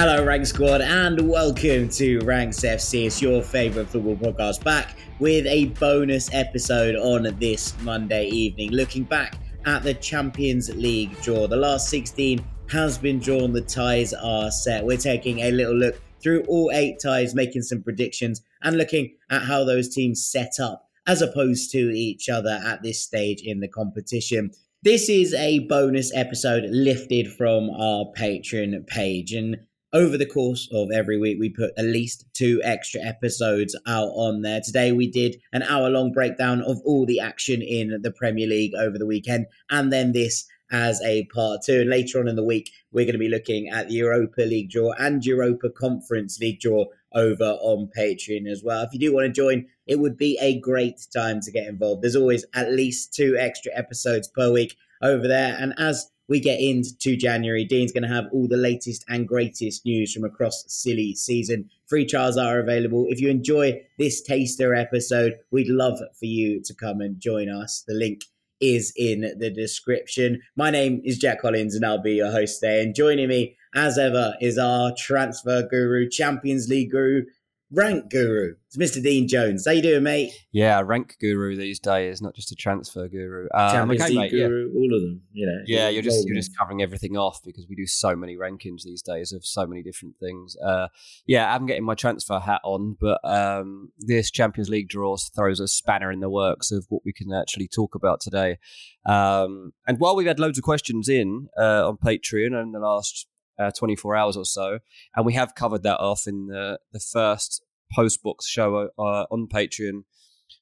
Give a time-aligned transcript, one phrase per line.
[0.00, 3.06] Hello, Rank Squad, and welcome to Ranks FC.
[3.06, 9.02] It's your favourite football podcast back with a bonus episode on this Monday evening, looking
[9.02, 11.48] back at the Champions League draw.
[11.48, 14.86] The last 16 has been drawn, the ties are set.
[14.86, 19.42] We're taking a little look through all eight ties, making some predictions, and looking at
[19.42, 23.66] how those teams set up as opposed to each other at this stage in the
[23.66, 24.52] competition.
[24.84, 29.32] This is a bonus episode lifted from our Patreon page.
[29.32, 29.56] And
[29.92, 34.42] over the course of every week, we put at least two extra episodes out on
[34.42, 34.60] there.
[34.60, 38.74] Today, we did an hour long breakdown of all the action in the Premier League
[38.74, 41.80] over the weekend, and then this as a part two.
[41.80, 44.70] And later on in the week, we're going to be looking at the Europa League
[44.70, 48.82] draw and Europa Conference League draw over on Patreon as well.
[48.82, 52.02] If you do want to join, it would be a great time to get involved.
[52.02, 55.56] There's always at least two extra episodes per week over there.
[55.58, 57.64] And as we get into January.
[57.64, 61.70] Dean's going to have all the latest and greatest news from across silly season.
[61.86, 63.06] Free trials are available.
[63.08, 67.82] If you enjoy this taster episode, we'd love for you to come and join us.
[67.86, 68.24] The link
[68.60, 70.42] is in the description.
[70.56, 72.82] My name is Jack Collins and I'll be your host today.
[72.82, 77.24] And joining me, as ever, is our transfer guru, Champions League guru,
[77.70, 78.54] rank guru.
[78.66, 79.02] It's Mr.
[79.02, 79.64] Dean Jones.
[79.66, 80.32] How you doing, mate?
[80.52, 83.48] Yeah, rank guru these days, not just a transfer guru.
[83.54, 84.78] Um, Champions okay, mate, guru, yeah.
[84.78, 85.22] all of them.
[85.32, 85.62] You know.
[85.66, 89.02] Yeah, you're just you're just covering everything off because we do so many rankings these
[89.02, 90.56] days of so many different things.
[90.56, 90.88] Uh,
[91.26, 95.68] yeah, I'm getting my transfer hat on, but um, this Champions League draws throws a
[95.68, 98.58] spanner in the works of what we can actually talk about today.
[99.06, 103.26] Um, and while we've had loads of questions in uh, on Patreon in the last
[103.58, 104.78] uh, 24 hours or so.
[105.14, 107.62] And we have covered that off in the, the first
[107.94, 110.04] post box show uh, on Patreon,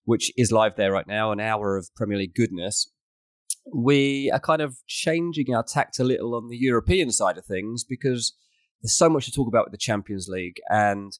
[0.04, 2.90] which is live there right now, an hour of Premier League goodness.
[3.74, 7.82] We are kind of changing our tact a little on the European side of things
[7.82, 8.32] because
[8.80, 11.12] there's so much to talk about with the Champions League, and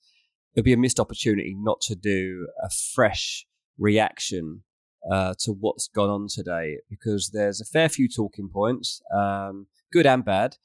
[0.54, 3.46] it'd be a missed opportunity not to do a fresh
[3.78, 4.62] reaction
[5.10, 10.06] uh, to what's gone on today because there's a fair few talking points, um, good
[10.06, 10.56] and bad.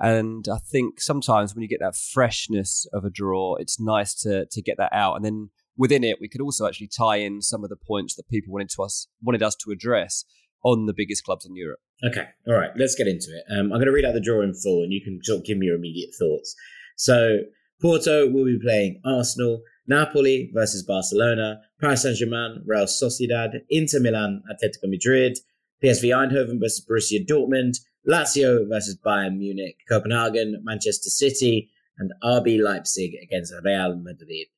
[0.00, 4.46] And I think sometimes when you get that freshness of a draw, it's nice to
[4.50, 5.16] to get that out.
[5.16, 8.28] And then within it, we could also actually tie in some of the points that
[8.28, 10.24] people wanted to us wanted us to address
[10.64, 11.80] on the biggest clubs in Europe.
[12.02, 13.44] Okay, all right, let's get into it.
[13.52, 15.44] Um, I'm going to read out the draw in full, and you can sort of
[15.44, 16.54] give me your immediate thoughts.
[16.96, 17.38] So
[17.80, 24.42] Porto will be playing Arsenal, Napoli versus Barcelona, Paris Saint Germain, Real Sociedad, Inter Milan,
[24.50, 25.38] Atletico Madrid,
[25.82, 33.12] PSV Eindhoven versus Borussia Dortmund, Lazio versus Bayern Munich, Copenhagen, Manchester City, and RB Leipzig
[33.22, 34.48] against Real Madrid.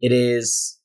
[0.00, 0.78] It is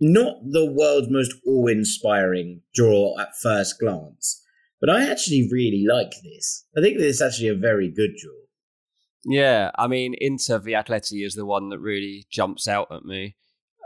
[0.00, 4.42] not the world's most awe inspiring draw at first glance,
[4.80, 6.64] but I actually really like this.
[6.76, 8.32] I think this is actually a very good draw.
[9.24, 13.36] Yeah, I mean, Inter the Atleti is the one that really jumps out at me.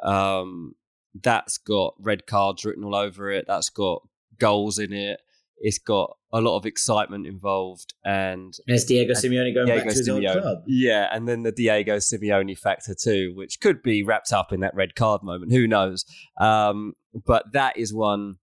[0.04, 0.74] Um,
[1.22, 3.46] that's got red cards written all over it.
[3.48, 4.02] That's got
[4.38, 5.20] goals in it.
[5.58, 9.98] It's got a lot of excitement involved, and it's Diego Simeone going Diego back to
[9.98, 10.34] his Simeone.
[10.34, 10.58] old club.
[10.66, 14.74] Yeah, and then the Diego Simeone factor too, which could be wrapped up in that
[14.74, 15.52] red card moment.
[15.52, 16.04] Who knows?
[16.38, 16.94] Um,
[17.24, 18.36] but that is one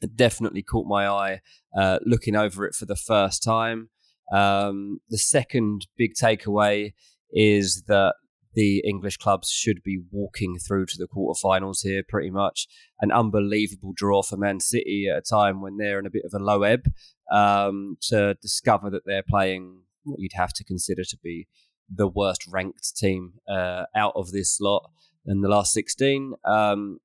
[0.00, 1.40] that definitely caught my eye
[1.76, 3.90] uh, looking over it for the first time.
[4.32, 6.92] Um, the second big takeaway
[7.32, 8.14] is that
[8.54, 12.66] the English clubs should be walking through to the quarterfinals here pretty much.
[13.00, 16.32] An unbelievable draw for Man City at a time when they're in a bit of
[16.34, 16.90] a low ebb
[17.30, 21.46] um, to discover that they're playing what you'd have to consider to be
[21.94, 24.90] the worst ranked team uh, out of this lot
[25.26, 26.34] in the last 16.
[26.44, 27.00] Um,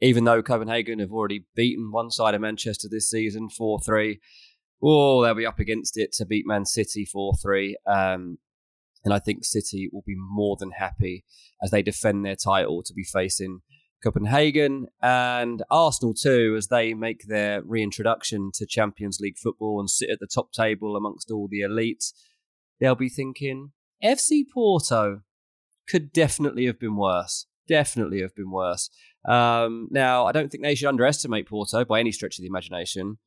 [0.00, 4.20] even though Copenhagen have already beaten one side of Manchester this season 4 3.
[4.82, 7.76] Oh, they'll be up against it to beat Man City 4 3.
[7.86, 8.38] Um,
[9.06, 11.24] and I think City will be more than happy
[11.62, 13.60] as they defend their title to be facing
[14.02, 20.10] Copenhagen, and Arsenal too, as they make their reintroduction to Champions League football and sit
[20.10, 22.12] at the top table amongst all the elite.
[22.78, 23.72] They'll be thinking,
[24.04, 25.22] FC Porto
[25.88, 27.46] could definitely have been worse.
[27.66, 28.90] Definitely have been worse.
[29.26, 33.18] Um, now, I don't think they should underestimate Porto by any stretch of the imagination,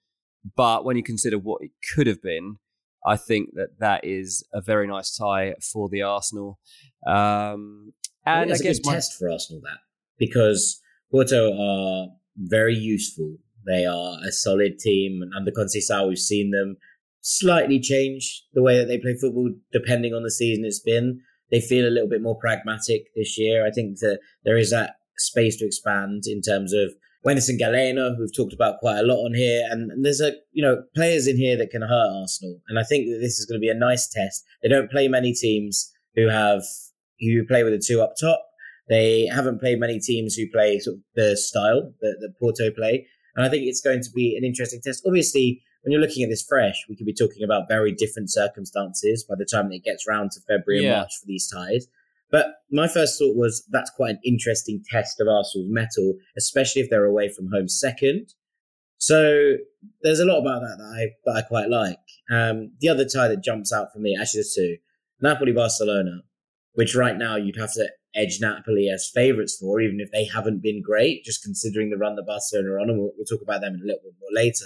[0.55, 2.57] but when you consider what it could have been,
[3.05, 6.59] I think that that is a very nice tie for the Arsenal.
[7.07, 7.93] Um,
[8.25, 9.79] and I, I guess a good my, test for Arsenal that
[10.17, 10.81] because
[11.11, 12.07] Porto are
[12.37, 13.37] very useful.
[13.65, 16.77] They are a solid team, and under Conceição, we've seen them
[17.21, 21.21] slightly change the way that they play football depending on the season it's been.
[21.51, 23.65] They feel a little bit more pragmatic this year.
[23.65, 26.93] I think that there is that space to expand in terms of
[27.25, 30.33] Wenderson Galeno, who we've talked about quite a lot on here, and, and, there's a
[30.51, 33.45] you know players in here that can hurt Arsenal, and I think that this is
[33.45, 34.45] going to be a nice test.
[34.63, 36.63] They don't play many teams who have
[37.19, 38.41] who play with the two up top.
[38.87, 43.05] They haven't played many teams who play sort of the style that, that Porto play,
[43.35, 45.03] and I think it's going to be an interesting test.
[45.05, 49.25] Obviously, when you're looking at this fresh, we could be talking about very different circumstances
[49.27, 50.89] by the time it gets round to February Yeah.
[50.89, 51.87] and March for these ties.
[52.31, 56.89] But my first thought was that's quite an interesting test of Arsenal's mettle, especially if
[56.89, 58.33] they're away from home second.
[58.97, 59.55] So
[60.01, 61.97] there's a lot about that that I that I quite like.
[62.31, 64.77] Um, the other tie that jumps out for me, actually, there's two:
[65.21, 66.21] Napoli Barcelona,
[66.73, 70.61] which right now you'd have to edge Napoli as favourites for, even if they haven't
[70.61, 73.61] been great, just considering the run that Barcelona are on, and we'll, we'll talk about
[73.61, 74.65] them a little bit more later.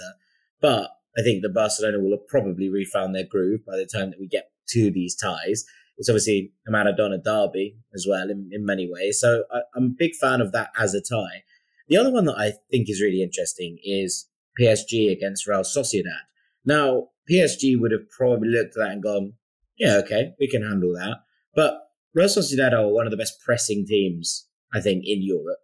[0.60, 4.18] But I think that Barcelona will have probably refound their groove by the time that
[4.18, 5.64] we get to these ties.
[5.96, 9.20] It's obviously a Maradona derby as well in, in many ways.
[9.20, 11.44] So I, I'm a big fan of that as a tie.
[11.88, 16.24] The other one that I think is really interesting is PSG against Real Sociedad.
[16.64, 19.34] Now, PSG would have probably looked at that and gone,
[19.78, 21.18] yeah, okay, we can handle that.
[21.54, 21.78] But
[22.14, 25.58] Real Sociedad are one of the best pressing teams, I think, in Europe.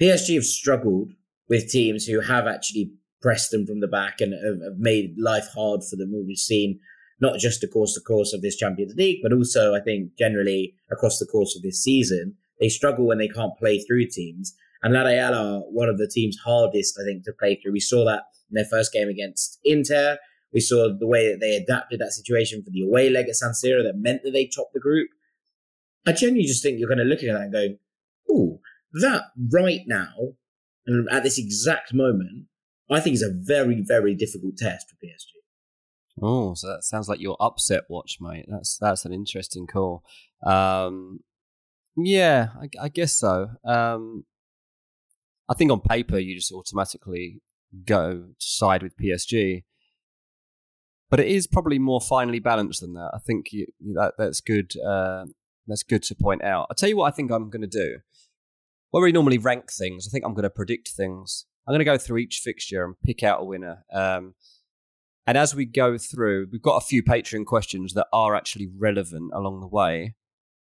[0.00, 1.12] PSG have struggled
[1.48, 5.80] with teams who have actually pressed them from the back and have, made life hard
[5.88, 6.12] for them.
[6.26, 6.80] We've seen
[7.20, 11.18] not just across the course of this Champions League, but also I think generally across
[11.18, 12.36] the course of this season.
[12.60, 14.54] They struggle when they can't play through teams.
[14.82, 17.72] And La Real are one of the teams hardest, I think, to play through.
[17.72, 20.18] We saw that in their first game against Inter.
[20.52, 23.50] We saw the way that they adapted that situation for the away leg at San
[23.52, 25.08] Siro that meant that they topped the group.
[26.06, 27.78] I genuinely just think you're kind of looking at that and going,
[28.30, 28.60] ooh,
[28.92, 30.34] that right now,
[30.86, 32.46] and at this exact moment,
[32.90, 35.33] I think is a very, very difficult test for PSG.
[36.20, 38.46] Oh, so that sounds like your upset watch, mate.
[38.48, 40.04] That's that's an interesting call.
[40.44, 41.20] Um,
[41.96, 43.50] yeah, I, I guess so.
[43.64, 44.24] Um,
[45.48, 47.40] I think on paper you just automatically
[47.84, 49.64] go to side with PSG,
[51.10, 53.10] but it is probably more finely balanced than that.
[53.14, 54.72] I think you, that that's good.
[54.78, 55.26] Uh,
[55.66, 56.66] that's good to point out.
[56.70, 57.98] I'll tell you what I think I'm going to do.
[58.90, 61.46] Where we normally rank things, I think I'm going to predict things.
[61.66, 63.84] I'm going to go through each fixture and pick out a winner.
[63.92, 64.34] Um,
[65.26, 69.32] and as we go through, we've got a few Patreon questions that are actually relevant
[69.34, 70.14] along the way.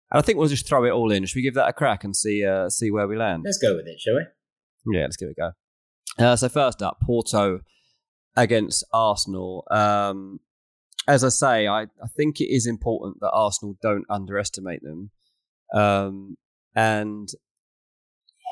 [0.09, 1.25] And I think we'll just throw it all in.
[1.25, 3.43] Should we give that a crack and see uh, see where we land?
[3.43, 4.95] Let's go with it, shall we?
[4.97, 6.25] Yeah, let's give it a go.
[6.25, 7.59] Uh, so first up, Porto
[8.37, 9.65] against Arsenal.
[9.69, 10.39] Um,
[11.07, 15.11] as I say, I, I think it is important that Arsenal don't underestimate them.
[15.73, 16.37] Um,
[16.75, 17.27] and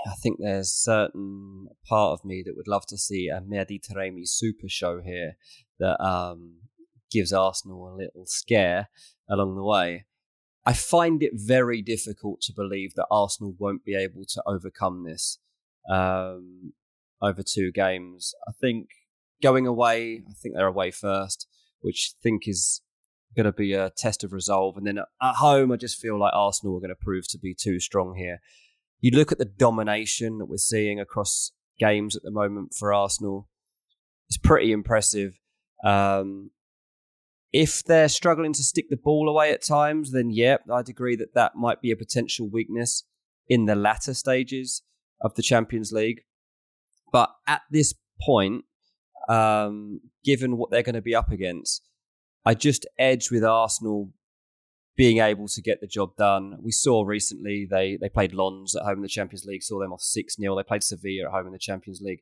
[0.08, 4.26] I think there's certain part of me that would love to see a Mehdi Taremi
[4.26, 5.38] super show here
[5.80, 6.56] that um,
[7.12, 8.90] gives Arsenal a little scare
[9.30, 10.06] along the way.
[10.66, 15.38] I find it very difficult to believe that Arsenal won't be able to overcome this
[15.90, 16.74] um,
[17.22, 18.34] over two games.
[18.48, 18.88] I think
[19.44, 21.48] going away, I think they're away first,
[21.82, 22.82] which I think is
[23.36, 24.78] going to be a test of resolve.
[24.78, 27.54] And then at home, I just feel like Arsenal are going to prove to be
[27.54, 28.40] too strong here.
[29.02, 33.50] You look at the domination that we're seeing across games at the moment for Arsenal,
[34.30, 35.38] it's pretty impressive.
[35.84, 36.52] Um,
[37.52, 41.34] if they're struggling to stick the ball away at times, then yeah, I'd agree that
[41.36, 43.04] that might be a potential weakness
[43.48, 44.82] in the latter stages
[45.22, 46.22] of the Champions League.
[47.12, 48.66] But at this point,
[49.30, 51.82] um, given what they're going to be up against,
[52.46, 54.12] I just edge with Arsenal
[54.98, 56.58] being able to get the job done.
[56.62, 59.94] We saw recently they they played Lens at home in the Champions League, saw them
[59.94, 60.56] off 6 0.
[60.56, 62.22] They played Sevilla at home in the Champions League,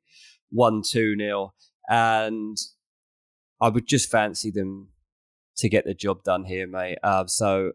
[0.51, 1.53] 1 2 0.
[1.89, 2.57] And
[3.63, 4.89] I would just fancy them
[5.57, 6.97] to get the job done here, mate.
[7.01, 7.71] Uh, so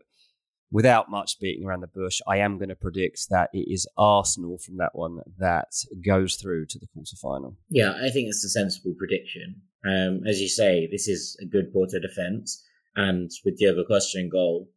[0.70, 4.58] without much beating around the bush, I am going to predict that it is Arsenal
[4.58, 5.68] from that one that
[6.04, 7.54] goes through to the quarterfinal.
[7.70, 9.62] Yeah, I think it's a sensible prediction.
[9.86, 12.62] Um, as you say, this is a good Porto defence,
[12.96, 14.68] and with Diogo Costa in goal,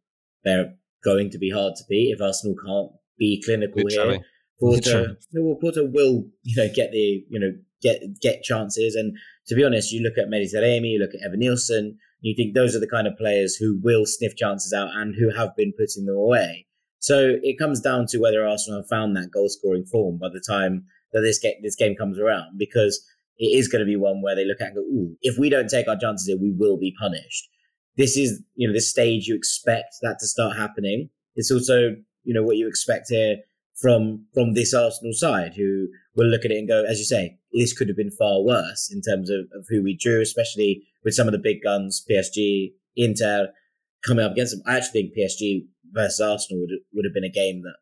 [0.44, 4.14] they're going to be hard to beat if Arsenal can't be clinical Literally.
[4.14, 4.24] here
[4.62, 9.16] Porto, well, Porto will you know get the you know get get chances, and
[9.48, 12.80] to be honest, you look at Taremi, you look at Evanilson, you think those are
[12.80, 16.16] the kind of players who will sniff chances out and who have been putting them
[16.16, 16.66] away.
[17.00, 20.42] So it comes down to whether Arsenal have found that goal scoring form by the
[20.46, 23.04] time that this game, this game comes around, because
[23.38, 25.50] it is going to be one where they look at and go, Ooh, if we
[25.50, 27.48] don't take our chances here, we will be punished.
[27.96, 31.10] This is, you know, the stage you expect that to start happening.
[31.34, 33.38] It's also, you know, what you expect here
[33.80, 37.38] from from this Arsenal side, who will look at it and go, as you say,
[37.52, 41.14] this could have been far worse in terms of, of who we drew, especially with
[41.14, 43.48] some of the big guns, PSG, Inter,
[44.06, 44.62] coming up against them.
[44.66, 47.76] I actually think PSG versus Arsenal would would have been a game that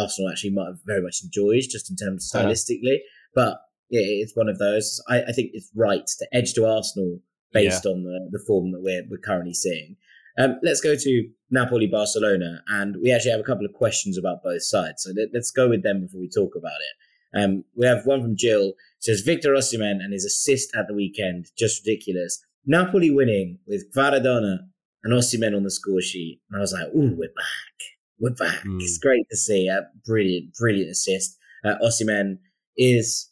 [0.00, 2.50] Arsenal actually might have very much enjoyed, just in terms of uh-huh.
[2.50, 2.98] stylistically.
[3.34, 3.58] But
[3.90, 5.02] yeah, it's one of those.
[5.08, 7.20] I, I, think it's right to edge to Arsenal
[7.52, 7.90] based yeah.
[7.90, 9.96] on the, the form that we're we're currently seeing.
[10.38, 14.42] Um, let's go to Napoli Barcelona, and we actually have a couple of questions about
[14.42, 15.02] both sides.
[15.02, 17.38] So let, us go with them before we talk about it.
[17.38, 18.74] Um, we have one from Jill.
[19.00, 22.40] Says Victor Osimhen and his assist at the weekend just ridiculous.
[22.64, 24.58] Napoli winning with Kvaradona
[25.02, 27.76] and Osimhen on the score sheet, and I was like, "Ooh, we're back,
[28.18, 28.80] we're back." Mm.
[28.80, 31.36] It's great to see a brilliant, brilliant assist.
[31.64, 32.38] Uh, Osimhen
[32.76, 33.30] is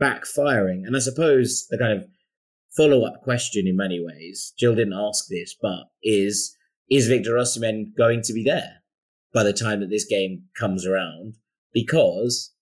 [0.00, 2.08] backfiring, and I suppose the kind of
[2.76, 4.52] follow up question in many ways.
[4.58, 6.56] Jill didn't ask this, but is
[6.90, 8.82] is Victor Osimhen going to be there
[9.32, 11.36] by the time that this game comes around?
[11.72, 12.52] Because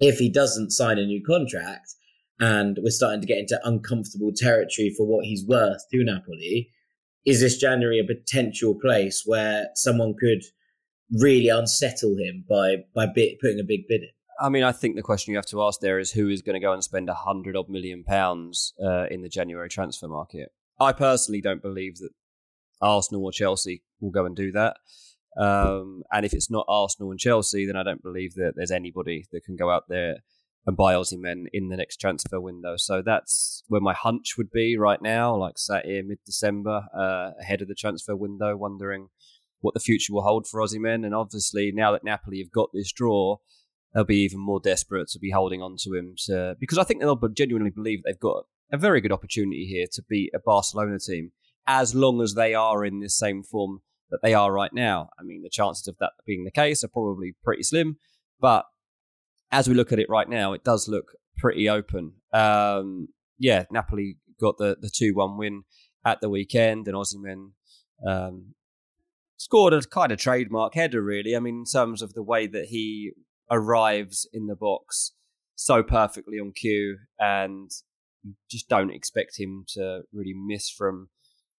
[0.00, 1.94] if he doesn't sign a new contract,
[2.40, 6.70] and we're starting to get into uncomfortable territory for what he's worth to Napoli,
[7.26, 10.42] is this January a potential place where someone could
[11.20, 14.17] really unsettle him by by bit, putting a big bid in?
[14.40, 16.54] I mean, I think the question you have to ask there is who is going
[16.54, 20.50] to go and spend a hundred odd million pounds uh, in the January transfer market.
[20.78, 22.10] I personally don't believe that
[22.80, 24.76] Arsenal or Chelsea will go and do that.
[25.36, 29.26] Um, and if it's not Arsenal and Chelsea, then I don't believe that there's anybody
[29.32, 30.16] that can go out there
[30.66, 32.74] and buy Osimhen in the next transfer window.
[32.76, 37.30] So that's where my hunch would be right now, like sat here mid December, uh,
[37.40, 39.08] ahead of the transfer window, wondering
[39.60, 41.04] what the future will hold for Osimhen.
[41.04, 43.38] And obviously, now that Napoli have got this draw,
[43.94, 47.00] they'll be even more desperate to be holding on to him to, because I think
[47.00, 51.32] they'll genuinely believe they've got a very good opportunity here to beat a Barcelona team
[51.66, 53.80] as long as they are in this same form
[54.10, 55.10] that they are right now.
[55.18, 57.98] I mean, the chances of that being the case are probably pretty slim,
[58.40, 58.64] but
[59.50, 62.12] as we look at it right now, it does look pretty open.
[62.32, 65.64] Um, yeah, Napoli got the the two one win
[66.04, 67.52] at the weekend, and Osimhen
[68.06, 68.54] um,
[69.36, 71.02] scored a kind of trademark header.
[71.02, 73.12] Really, I mean, in terms of the way that he
[73.50, 75.12] arrives in the box
[75.54, 77.70] so perfectly on cue, and
[78.22, 81.08] you just don't expect him to really miss from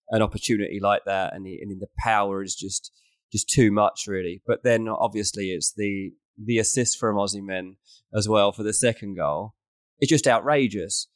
[0.10, 2.92] an opportunity like that, and, and the power is just
[3.32, 4.42] just too much, really.
[4.48, 7.76] But then obviously it's the the assist from Osimhen
[8.14, 9.54] as well for the second goal.
[10.00, 11.08] It's just outrageous.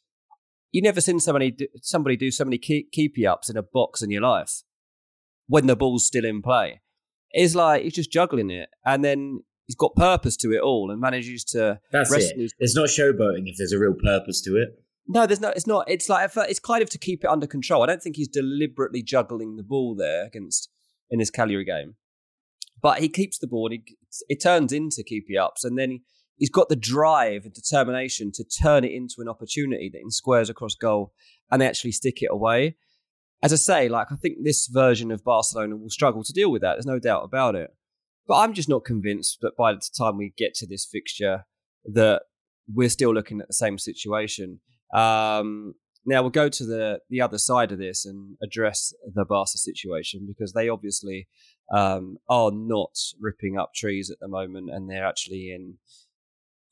[0.72, 4.01] You never seen somebody do, somebody do so many keep, keepy ups in a box
[4.01, 4.63] in your life
[5.48, 6.82] when the ball's still in play.
[7.32, 11.00] It's like he's just juggling it, and then he's got purpose to it all, and
[11.00, 11.79] manages to.
[11.91, 12.51] That's it.
[12.60, 14.79] It's not showboating if there's a real purpose to it.
[15.08, 15.50] No, there's no.
[15.50, 15.89] It's not.
[15.89, 17.84] It's like it's kind of to keep it under control.
[17.84, 20.70] I don't think he's deliberately juggling the ball there against
[21.10, 21.96] in this Cagliari game,
[22.82, 23.70] but he keeps the ball.
[23.72, 23.84] He,
[24.29, 26.01] it turns into keepy ups, and then he,
[26.38, 30.50] he's got the drive and determination to turn it into an opportunity that in squares
[30.50, 31.13] across goal
[31.51, 32.75] and they actually stick it away.
[33.41, 36.62] As I say, like I think this version of Barcelona will struggle to deal with
[36.62, 36.74] that.
[36.75, 37.70] There's no doubt about it.
[38.27, 41.46] But I'm just not convinced that by the time we get to this fixture
[41.86, 42.24] that
[42.74, 44.62] we're still looking at the same situation.
[44.94, 45.75] Um,
[46.06, 50.25] now we'll go to the the other side of this and address the Barca situation
[50.27, 51.27] because they obviously
[51.74, 55.77] um, are not ripping up trees at the moment, and they're actually in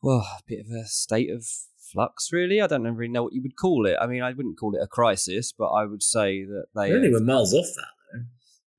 [0.01, 1.46] well a bit of a state of
[1.91, 2.31] flux.
[2.31, 3.98] Really, I don't really know what you would call it.
[4.01, 7.12] I mean, I wouldn't call it a crisis, but I would say that they really
[7.12, 7.88] were miles off that.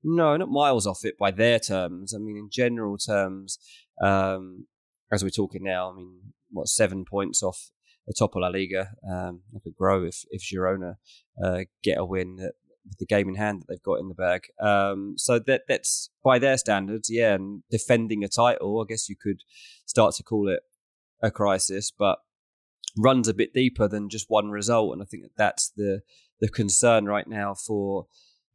[0.03, 2.13] No, not miles off it by their terms.
[2.13, 3.57] I mean, in general terms,
[4.01, 4.67] um,
[5.11, 7.71] as we're talking now, I mean, what seven points off
[8.07, 8.91] the top of La Liga.
[9.09, 10.95] Um, could grow if if Girona
[11.41, 12.37] uh, get a win
[12.85, 14.41] with the game in hand that they've got in the bag.
[14.59, 17.33] Um, so that that's by their standards, yeah.
[17.33, 19.41] And defending a title, I guess you could
[19.85, 20.61] start to call it
[21.21, 22.19] a crisis, but
[22.97, 24.93] runs a bit deeper than just one result.
[24.93, 26.01] And I think that that's the
[26.39, 28.07] the concern right now for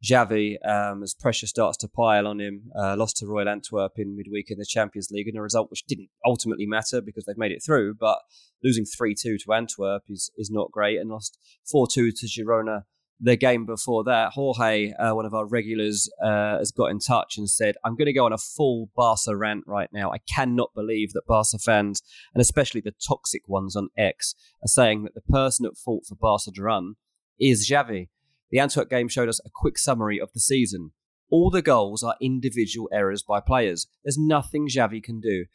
[0.03, 4.15] Xavi, um, as pressure starts to pile on him, uh, lost to Royal Antwerp in
[4.15, 7.51] midweek in the Champions League, and a result which didn't ultimately matter because they've made
[7.51, 7.95] it through.
[7.95, 8.19] But
[8.63, 11.37] losing 3 2 to Antwerp is, is not great, and lost
[11.69, 12.83] 4 2 to Girona
[13.19, 17.37] the game before that, Jorge, uh, one of our regulars, uh, has got in touch
[17.37, 20.11] and said, I'm going to go on a full Barca rant right now.
[20.11, 22.01] I cannot believe that Barca fans,
[22.33, 26.15] and especially the toxic ones on X, are saying that the person at fault for
[26.15, 26.95] Barca to run
[27.39, 28.07] is Xavi.
[28.51, 30.91] The Antwerp game showed us a quick summary of the season.
[31.31, 33.87] All the goals are individual errors by players.
[34.03, 35.45] There's nothing Xavi can do.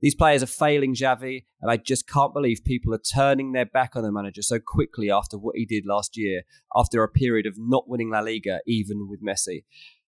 [0.00, 3.94] These players are failing Xavi, and I just can't believe people are turning their back
[3.94, 6.42] on the manager so quickly after what he did last year,
[6.74, 9.62] after a period of not winning La Liga, even with Messi.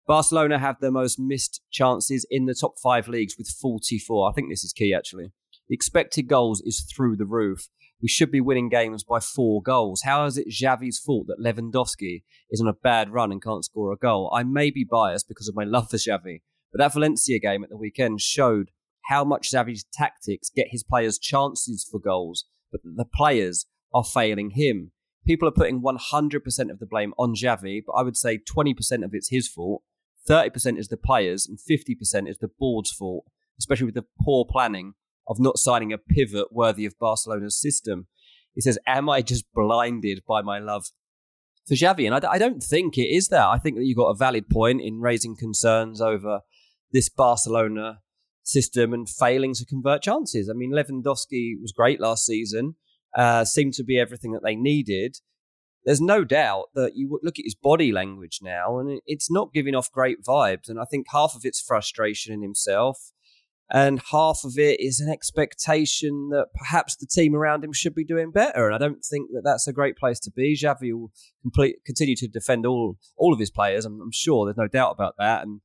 [0.05, 4.29] Barcelona have the most missed chances in the top five leagues with 44.
[4.29, 5.31] I think this is key, actually.
[5.69, 7.69] The expected goals is through the roof.
[8.01, 10.03] We should be winning games by four goals.
[10.03, 13.91] How is it Xavi's fault that Lewandowski is on a bad run and can't score
[13.91, 14.31] a goal?
[14.33, 17.69] I may be biased because of my love for Xavi, but that Valencia game at
[17.69, 18.69] the weekend showed
[19.07, 24.51] how much Xavi's tactics get his players chances for goals, but the players are failing
[24.51, 24.91] him.
[25.25, 29.13] People are putting 100% of the blame on Xavi, but I would say 20% of
[29.13, 29.81] it's his fault,
[30.29, 33.25] 30% is the players, and 50% is the board's fault,
[33.57, 34.93] especially with the poor planning
[35.27, 38.07] of not signing a pivot worthy of Barcelona's system.
[38.53, 40.85] He says, Am I just blinded by my love
[41.67, 42.05] for Xavi?
[42.05, 43.45] And I, don't think it is that.
[43.45, 46.41] I think that you've got a valid point in raising concerns over
[46.91, 47.99] this Barcelona
[48.43, 50.49] system and failing to convert chances.
[50.49, 52.75] I mean, Lewandowski was great last season,
[53.15, 55.17] uh, seemed to be everything that they needed.
[55.83, 59.75] There's no doubt that you look at his body language now, and it's not giving
[59.75, 60.67] off great vibes.
[60.67, 63.11] And I think half of it's frustration in himself,
[63.69, 68.05] and half of it is an expectation that perhaps the team around him should be
[68.05, 68.67] doing better.
[68.67, 70.55] And I don't think that that's a great place to be.
[70.55, 73.85] Xavi will complete, continue to defend all all of his players.
[73.85, 75.43] I'm, I'm sure there's no doubt about that.
[75.43, 75.59] And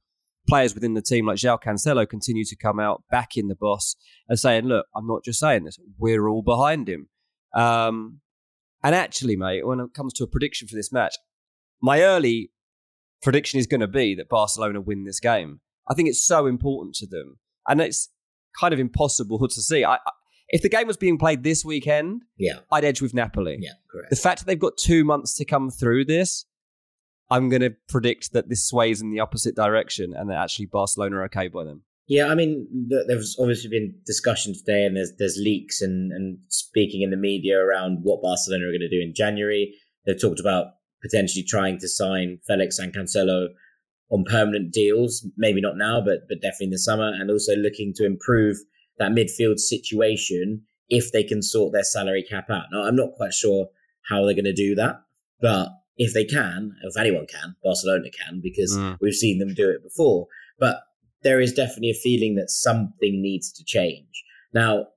[0.48, 3.94] players within the team like João Cancelo continue to come out back in the boss
[4.28, 7.08] and saying, look, I'm not just saying this, we're all behind him.
[7.54, 8.20] Um,
[8.82, 11.16] and actually, mate, when it comes to a prediction for this match,
[11.80, 12.50] my early
[13.22, 15.60] prediction is going to be that Barcelona win this game.
[15.88, 17.38] I think it's so important to them.
[17.68, 18.08] And it's
[18.60, 19.84] kind of impossible to see.
[19.84, 19.98] I,
[20.48, 23.58] if the game was being played this weekend, yeah, I'd edge with Napoli.
[23.60, 24.10] Yeah, correct.
[24.10, 26.44] The fact that they've got two months to come through this,
[27.30, 31.16] I'm going to predict that this sways in the opposite direction and that actually Barcelona
[31.16, 31.82] are okay by them.
[32.06, 32.66] Yeah, I mean,
[33.06, 37.58] there's obviously been discussion today, and there's there's leaks and and speaking in the media
[37.58, 39.74] around what Barcelona are going to do in January.
[40.04, 40.66] They've talked about
[41.00, 43.48] potentially trying to sign Felix and Cancelo
[44.12, 47.92] on permanent deals, maybe not now, but but definitely in the summer, and also looking
[47.94, 48.58] to improve
[48.98, 52.66] that midfield situation if they can sort their salary cap out.
[52.70, 53.68] Now, I'm not quite sure
[54.08, 55.02] how they're going to do that,
[55.40, 58.98] but if they can, if anyone can, Barcelona can, because mm.
[59.00, 60.26] we've seen them do it before.
[60.58, 60.80] But
[61.22, 64.24] there is definitely a feeling that something needs to change.
[64.52, 64.88] Now,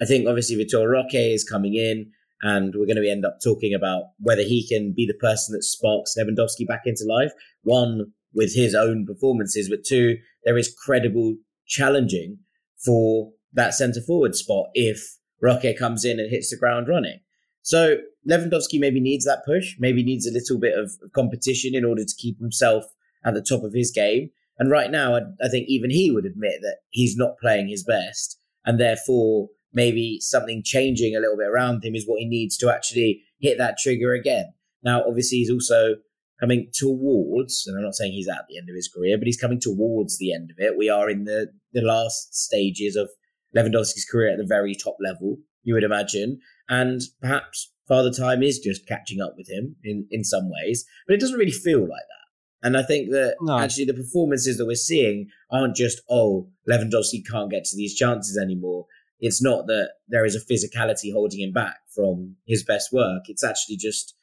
[0.00, 2.12] I think obviously Vitor Roque is coming in,
[2.42, 5.62] and we're going to end up talking about whether he can be the person that
[5.62, 7.32] sparks Lewandowski back into life.
[7.62, 12.38] One, with his own performances, but two, there is credible challenging
[12.84, 17.20] for that centre forward spot if Roque comes in and hits the ground running.
[17.62, 22.04] So Lewandowski maybe needs that push, maybe needs a little bit of competition in order
[22.04, 22.84] to keep himself
[23.24, 24.30] at the top of his game.
[24.58, 27.82] And right now, I, I think even he would admit that he's not playing his
[27.82, 32.56] best, and therefore maybe something changing a little bit around him is what he needs
[32.58, 34.52] to actually hit that trigger again.
[34.82, 35.96] Now, obviously, he's also
[36.44, 39.40] coming towards, and I'm not saying he's at the end of his career, but he's
[39.40, 40.76] coming towards the end of it.
[40.76, 43.08] We are in the, the last stages of
[43.56, 46.40] Lewandowski's career at the very top level, you would imagine.
[46.68, 51.14] And perhaps Father Time is just catching up with him in, in some ways, but
[51.14, 52.66] it doesn't really feel like that.
[52.66, 53.58] And I think that no.
[53.58, 58.38] actually the performances that we're seeing aren't just, oh, Lewandowski can't get to these chances
[58.38, 58.86] anymore.
[59.20, 63.24] It's not that there is a physicality holding him back from his best work.
[63.28, 64.14] It's actually just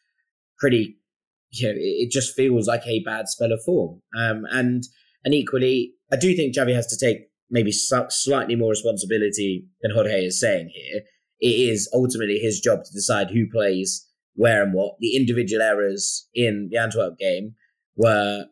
[0.60, 0.98] pretty,
[1.52, 4.02] you know, it, just feels like a bad spell of form.
[4.18, 4.84] Um, and,
[5.24, 10.26] and equally, I do think Xavi has to take maybe slightly more responsibility than Jorge
[10.26, 11.02] is saying here
[11.42, 14.96] it is ultimately his job to decide who plays where and what.
[15.00, 17.56] The individual errors in the Antwerp game
[17.96, 18.46] were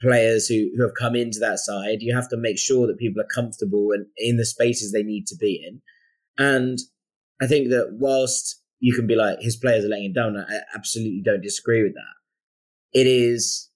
[0.00, 1.98] players who, who have come into that side.
[2.00, 5.26] You have to make sure that people are comfortable and in the spaces they need
[5.28, 5.80] to be in.
[6.38, 6.78] And
[7.40, 10.60] I think that whilst you can be like, his players are letting him down, I
[10.74, 12.25] absolutely don't disagree with that.
[12.96, 13.68] It is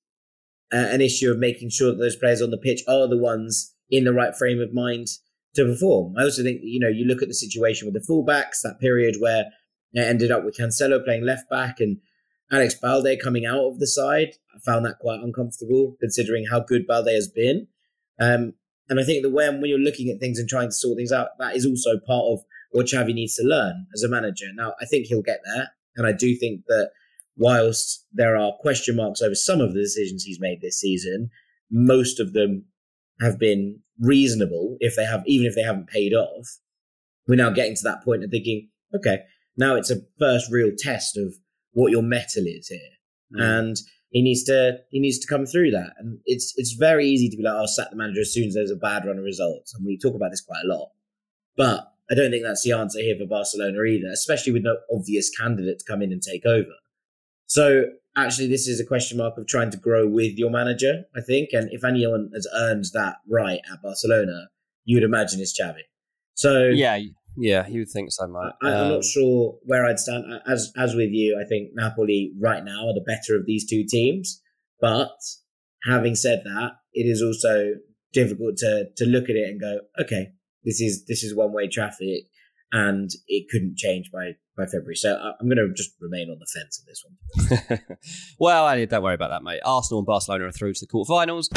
[0.72, 4.04] an issue of making sure that those players on the pitch are the ones in
[4.04, 5.08] the right frame of mind
[5.56, 6.14] to perform.
[6.16, 9.16] I also think, you know, you look at the situation with the fullbacks, that period
[9.18, 9.44] where
[9.92, 11.98] it ended up with Cancelo playing left back and
[12.50, 14.36] Alex Balde coming out of the side.
[14.54, 17.66] I found that quite uncomfortable considering how good Balde has been.
[18.18, 18.54] Um,
[18.88, 21.12] and I think the way when you're looking at things and trying to sort things
[21.12, 24.46] out, that is also part of what Xavi needs to learn as a manager.
[24.54, 25.72] Now, I think he'll get there.
[25.96, 26.92] And I do think that
[27.40, 31.30] whilst there are question marks over some of the decisions he's made this season,
[31.70, 32.66] most of them
[33.20, 36.58] have been reasonable if they have, even if they haven't paid off.
[37.26, 39.20] We're now getting to that point of thinking, okay,
[39.56, 41.34] now it's a first real test of
[41.72, 42.78] what your mettle is here.
[43.34, 43.58] Mm.
[43.58, 43.76] And
[44.10, 45.94] he needs to he needs to come through that.
[45.98, 48.48] And it's it's very easy to be like, I'll oh, sack the manager as soon
[48.48, 49.72] as there's a bad run of results.
[49.74, 50.90] And we talk about this quite a lot.
[51.56, 55.30] But I don't think that's the answer here for Barcelona either, especially with no obvious
[55.30, 56.72] candidate to come in and take over.
[57.50, 57.86] So
[58.16, 61.48] actually, this is a question mark of trying to grow with your manager, I think.
[61.52, 64.50] And if anyone has earned that right at Barcelona,
[64.84, 65.82] you would imagine it's Xavi.
[66.34, 67.00] So yeah,
[67.36, 68.52] yeah, you would think so, mate.
[68.62, 70.26] I, am um, not sure where I'd stand.
[70.46, 73.84] As as with you, I think Napoli right now are the better of these two
[73.84, 74.40] teams.
[74.80, 75.10] But
[75.82, 77.74] having said that, it is also
[78.12, 80.28] difficult to to look at it and go, okay,
[80.62, 82.26] this is this is one way traffic,
[82.72, 84.96] and it couldn't change by by February.
[84.96, 87.04] So I'm going to just remain on the fence on this
[87.68, 87.98] one.
[88.38, 89.60] well, I don't worry about that, mate.
[89.64, 91.48] Arsenal and Barcelona are through to the quarterfinals.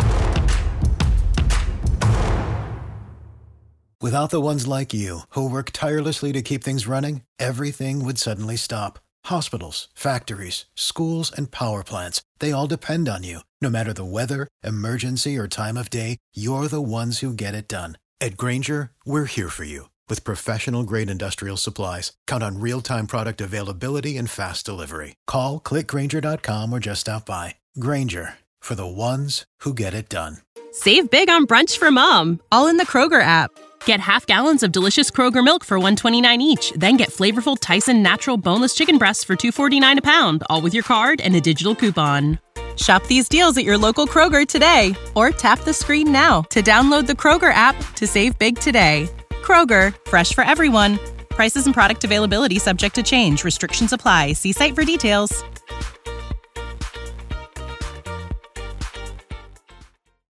[4.02, 8.58] Without the ones like you who work tirelessly to keep things running, everything would suddenly
[8.58, 8.99] stop.
[9.26, 13.39] Hospitals, factories, schools, and power plants—they all depend on you.
[13.62, 17.69] No matter the weather, emergency, or time of day, you're the ones who get it
[17.69, 17.97] done.
[18.19, 22.13] At Grainger, we're here for you with professional grade industrial supplies.
[22.26, 25.16] Count on real time product availability and fast delivery.
[25.28, 27.56] Call clickgrainger.com or just stop by.
[27.80, 30.38] Grainger for the ones who get it done.
[30.72, 33.52] Save big on brunch for mom, all in the Kroger app.
[33.86, 38.38] Get half gallons of delicious Kroger milk for 129 each, then get flavorful Tyson natural
[38.38, 42.39] boneless chicken breasts for 249 a pound, all with your card and a digital coupon.
[42.76, 47.06] Shop these deals at your local Kroger today or tap the screen now to download
[47.06, 49.08] the Kroger app to save big today.
[49.43, 50.97] Kroger, fresh for everyone.
[51.29, 53.43] Prices and product availability subject to change.
[53.43, 54.34] Restrictions apply.
[54.34, 55.43] See site for details.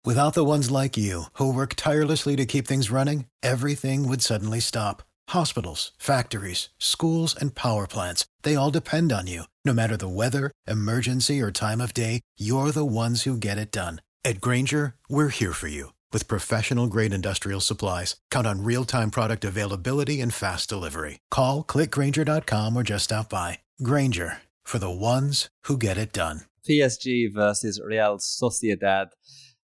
[0.06, 4.60] Without the ones like you who work tirelessly to keep things running, everything would suddenly
[4.60, 5.04] stop.
[5.30, 9.44] Hospitals, factories, schools, and power plants, they all depend on you.
[9.66, 13.72] No matter the weather, emergency, or time of day, you're the ones who get it
[13.72, 14.02] done.
[14.26, 18.16] At Grainger, we're here for you with professional grade industrial supplies.
[18.30, 21.20] Count on real time product availability and fast delivery.
[21.30, 23.60] Call clickgrainger.com or just stop by.
[23.84, 26.42] Grainger for the ones who get it done.
[26.70, 29.08] PSG versus Real Sociedad.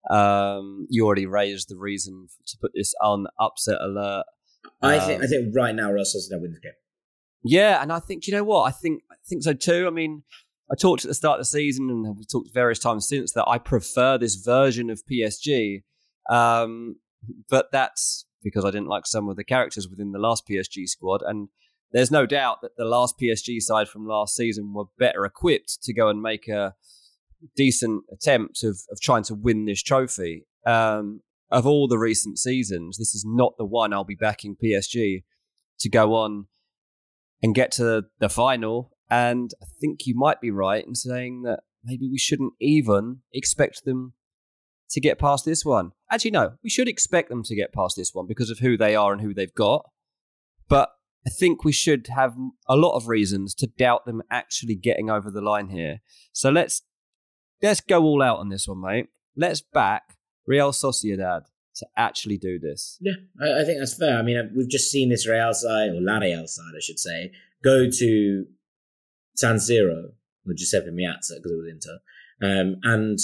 [0.09, 4.25] Um, you already raised the reason to put this on upset alert
[4.81, 6.73] I think I um, think right now Real Sociedad win this game.
[7.43, 8.63] Yeah, and I think do you know what?
[8.63, 9.85] I think I think so too.
[9.87, 10.23] I mean,
[10.71, 13.47] I talked at the start of the season, and we've talked various times since that
[13.47, 15.83] I prefer this version of PSG.
[16.29, 16.97] Um,
[17.49, 21.21] but that's because I didn't like some of the characters within the last PSG squad,
[21.25, 21.49] and
[21.91, 25.93] there's no doubt that the last PSG side from last season were better equipped to
[25.93, 26.75] go and make a
[27.55, 30.45] decent attempt of of trying to win this trophy.
[30.65, 35.23] Um, of all the recent seasons, this is not the one I'll be backing PSG
[35.79, 36.47] to go on
[37.41, 38.91] and get to the final.
[39.09, 43.85] And I think you might be right in saying that maybe we shouldn't even expect
[43.85, 44.13] them
[44.89, 45.91] to get past this one.
[46.11, 48.95] Actually, no, we should expect them to get past this one because of who they
[48.95, 49.89] are and who they've got.
[50.67, 50.89] But
[51.25, 52.35] I think we should have
[52.67, 56.01] a lot of reasons to doubt them actually getting over the line here.
[56.31, 56.83] So let's
[57.61, 59.07] let's go all out on this one, mate.
[59.35, 61.41] Let's back Real Sociedad
[61.77, 62.97] to actually do this.
[63.01, 64.17] Yeah, I, think that's fair.
[64.17, 67.31] I mean, we've just seen this Real side, or La Real side, I should say,
[67.63, 68.45] go to
[69.35, 70.11] San Siro
[70.45, 71.99] with Giuseppe Meazza because it was Inter,
[72.41, 73.19] um, and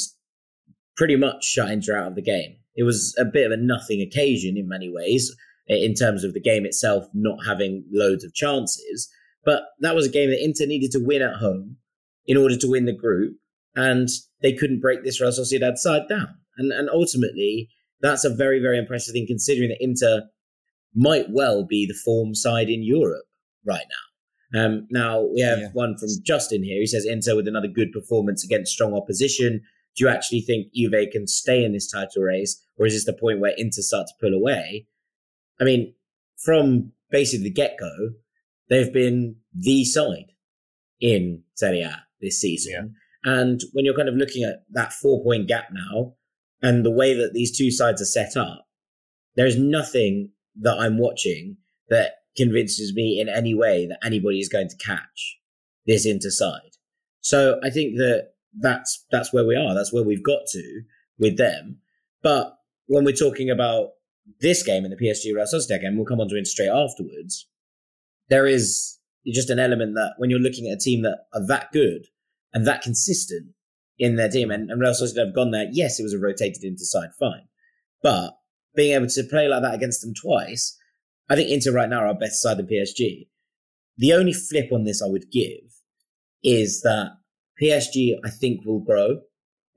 [0.95, 2.57] pretty much shut Inter out of the game.
[2.75, 5.35] It was a bit of a nothing occasion in many ways,
[5.67, 9.09] in terms of the game itself not having loads of chances.
[9.43, 11.77] But that was a game that Inter needed to win at home
[12.25, 13.37] in order to win the group,
[13.75, 14.07] and
[14.41, 16.35] they couldn't break this Real Sociedad side down.
[16.57, 17.69] And and ultimately,
[18.01, 20.23] that's a very very impressive thing considering that Inter
[20.93, 23.25] might well be the form side in Europe
[23.65, 24.59] right now.
[24.59, 25.69] Um, now we have yeah.
[25.73, 26.79] one from Justin here.
[26.79, 29.61] He says Inter with another good performance against strong opposition.
[29.95, 33.13] Do you actually think Juve can stay in this title race, or is this the
[33.13, 34.87] point where Inter start to pull away?
[35.59, 35.93] I mean,
[36.37, 38.11] from basically the get go,
[38.69, 40.31] they've been the side
[40.99, 42.95] in Serie A this season.
[43.25, 43.33] Yeah.
[43.33, 46.15] And when you're kind of looking at that four point gap now,
[46.61, 48.67] and the way that these two sides are set up,
[49.35, 51.57] there's nothing that I'm watching
[51.89, 55.37] that convinces me in any way that anybody is going to catch
[55.85, 56.77] this Inter side.
[57.21, 59.73] So I think that that's that's where we are.
[59.73, 60.81] That's where we've got to
[61.19, 61.79] with them.
[62.21, 63.91] But when we're talking about
[64.39, 67.47] this game in the PSG Real Sociedad game, we'll come on to it straight afterwards.
[68.29, 71.71] There is just an element that when you're looking at a team that are that
[71.71, 72.07] good,
[72.53, 73.53] and that consistent
[73.97, 74.51] in their team.
[74.51, 75.67] And, and Real Sociedad have gone there.
[75.71, 77.47] Yes, it was a rotated Inter side, fine.
[78.01, 78.31] But
[78.75, 80.77] being able to play like that against them twice,
[81.29, 83.27] I think Inter right now are our best side than PSG.
[83.97, 85.81] The only flip on this I would give
[86.43, 87.11] is that
[87.61, 89.19] PSG, I think, will grow.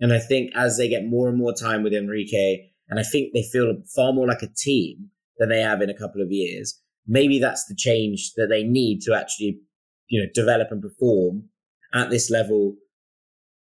[0.00, 3.32] And I think as they get more and more time with Enrique, and I think
[3.32, 6.80] they feel far more like a team than they have in a couple of years,
[7.06, 9.60] maybe that's the change that they need to actually,
[10.08, 11.48] you know, develop and perform
[11.92, 12.76] at this level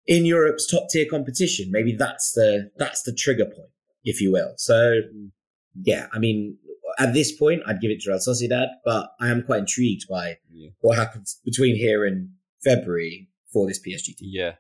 [0.07, 1.71] in Europe's top tier competition.
[1.71, 3.71] Maybe that's the that's the trigger point,
[4.05, 4.55] if you will.
[4.57, 5.27] So mm-hmm.
[5.83, 6.57] yeah, I mean,
[6.99, 10.39] at this point, I'd give it to Real Sociedad, but I am quite intrigued by
[10.53, 10.71] yeah.
[10.81, 12.31] what happens between here and
[12.63, 14.31] February for this PSG team.
[14.33, 14.53] Yeah.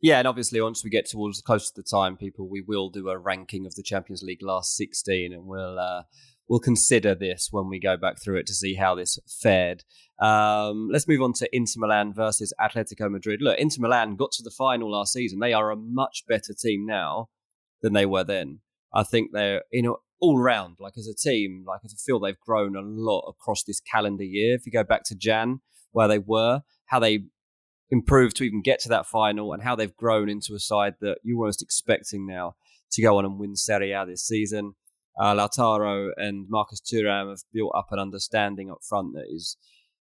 [0.00, 3.08] Yeah, and obviously, once we get towards close to the time, people, we will do
[3.08, 6.04] a ranking of the Champions League last 16, and we'll uh,
[6.48, 9.82] we'll consider this when we go back through it to see how this fared.
[10.20, 13.40] Um, let's move on to Inter Milan versus Atletico Madrid.
[13.42, 15.40] Look, Inter Milan got to the final last season.
[15.40, 17.28] They are a much better team now
[17.82, 18.60] than they were then.
[18.94, 22.38] I think they're you know all round, like as a team, like a field, they've
[22.38, 24.54] grown a lot across this calendar year.
[24.54, 25.60] If you go back to Jan,
[25.92, 27.24] where they were, how they
[27.90, 31.18] improved to even get to that final and how they've grown into a side that
[31.22, 32.54] you're almost expecting now
[32.92, 34.74] to go on and win Serie A this season.
[35.20, 39.56] Uh, Lautaro and Marcus Thuram have built up an understanding up front that is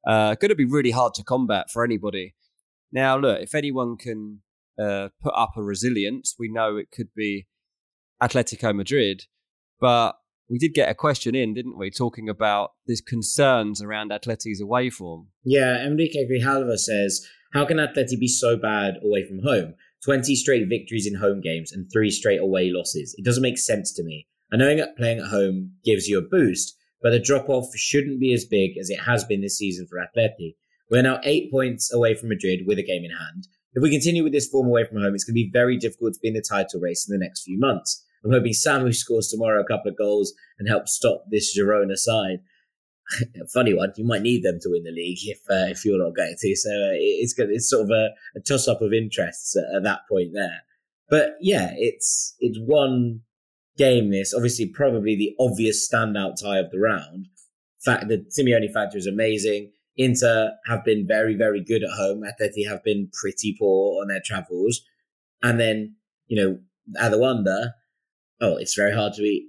[0.06, 2.34] uh, going to be really hard to combat for anybody.
[2.90, 4.40] Now, look, if anyone can
[4.78, 7.46] uh, put up a resilience, we know it could be
[8.22, 9.24] Atletico Madrid.
[9.80, 10.16] But
[10.50, 14.90] we did get a question in, didn't we, talking about these concerns around Atleti's away
[14.90, 15.28] form.
[15.44, 19.74] Yeah, Enrique Grijalva says how can Atleti be so bad away from home?
[20.04, 23.14] 20 straight victories in home games and three straight away losses.
[23.18, 24.26] It doesn't make sense to me.
[24.52, 28.20] I know that playing at home gives you a boost, but the drop off shouldn't
[28.20, 30.54] be as big as it has been this season for Atleti.
[30.90, 33.46] We're now eight points away from Madrid with a game in hand.
[33.74, 36.14] If we continue with this form away from home, it's going to be very difficult
[36.14, 38.04] to be in the title race in the next few months.
[38.24, 42.38] I'm hoping Samu scores tomorrow a couple of goals and helps stop this Girona side.
[43.52, 43.92] funny one.
[43.96, 46.56] You might need them to win the league if uh, if you're not going to.
[46.56, 47.34] So uh, it's.
[47.38, 50.62] It's sort of a, a toss up of interests at, at, that point there.
[51.08, 53.20] But yeah, it's it's one
[53.76, 54.10] game.
[54.10, 57.28] This obviously probably the obvious standout tie of the round.
[57.84, 59.72] Fact the Simeone factor is amazing.
[59.96, 62.22] Inter have been very very good at home.
[62.22, 64.82] Atleti have been pretty poor on their travels,
[65.42, 66.58] and then you know
[67.00, 67.74] at the Wanda,
[68.40, 69.48] oh, it's very hard to beat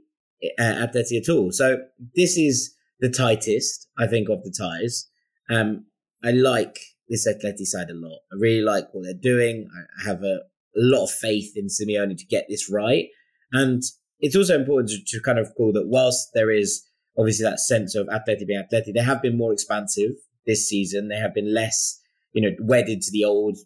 [0.58, 1.52] uh, Atleti at all.
[1.52, 1.84] So
[2.16, 5.10] this is the tightest, I think, of the ties.
[5.50, 5.86] Um,
[6.24, 8.20] I like this Atleti side a lot.
[8.32, 9.68] I really like what they're doing.
[9.74, 10.42] I have a,
[10.76, 13.08] a lot of faith in Simeone to get this right.
[13.52, 13.82] And
[14.20, 16.84] it's also important to, to, kind of call that whilst there is
[17.18, 20.12] obviously that sense of Atleti being Atleti, they have been more expansive
[20.46, 21.08] this season.
[21.08, 22.00] They have been less,
[22.34, 23.58] you know, wedded to the old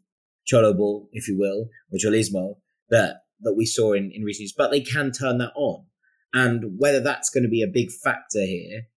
[0.46, 2.56] Cholo ball, if you will, or Cholismo
[2.90, 5.86] that, that we saw in, in recent years, but they can turn that on.
[6.34, 8.88] And whether that's going to be a big factor here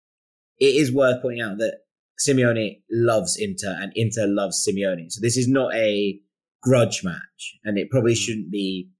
[0.58, 1.80] it is worth pointing out that
[2.18, 5.10] Simeone loves Inter and Inter loves Simeone.
[5.10, 6.18] So this is not a
[6.62, 8.18] grudge match, and it probably mm.
[8.18, 8.90] shouldn't be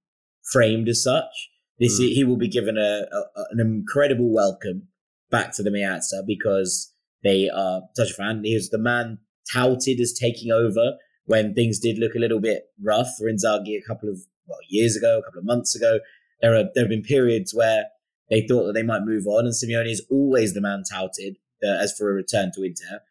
[0.51, 1.49] framed as such.
[1.79, 2.09] This mm.
[2.13, 4.87] he will be given a, a, an incredible welcome
[5.29, 6.93] back to the Meazza because
[7.23, 8.41] they are such a fan.
[8.43, 9.19] He was the man
[9.51, 10.93] touted as taking over
[11.25, 14.95] when things did look a little bit rough for Inzaghi a couple of well, years
[14.95, 15.99] ago, a couple of months ago.
[16.41, 17.85] There are there have been periods where
[18.29, 21.81] they thought that they might move on, and Simeone is always the man touted uh,
[21.81, 23.01] as for a return to Inter.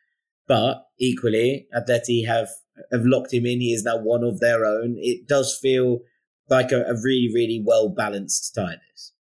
[0.47, 2.49] But equally, Atleti have
[2.93, 3.61] have locked him in.
[3.61, 4.97] He is now one of their own.
[4.99, 6.01] It does feel
[6.49, 8.77] like a, a really, really well balanced tie.
[8.93, 9.13] This.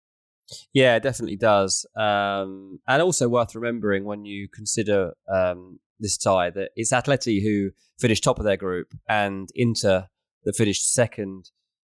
[0.72, 1.86] Yeah, it definitely does.
[1.96, 7.70] Um, and also worth remembering when you consider um, this tie that it's Atleti who
[7.98, 10.08] finished top of their group and Inter
[10.44, 11.50] that finished second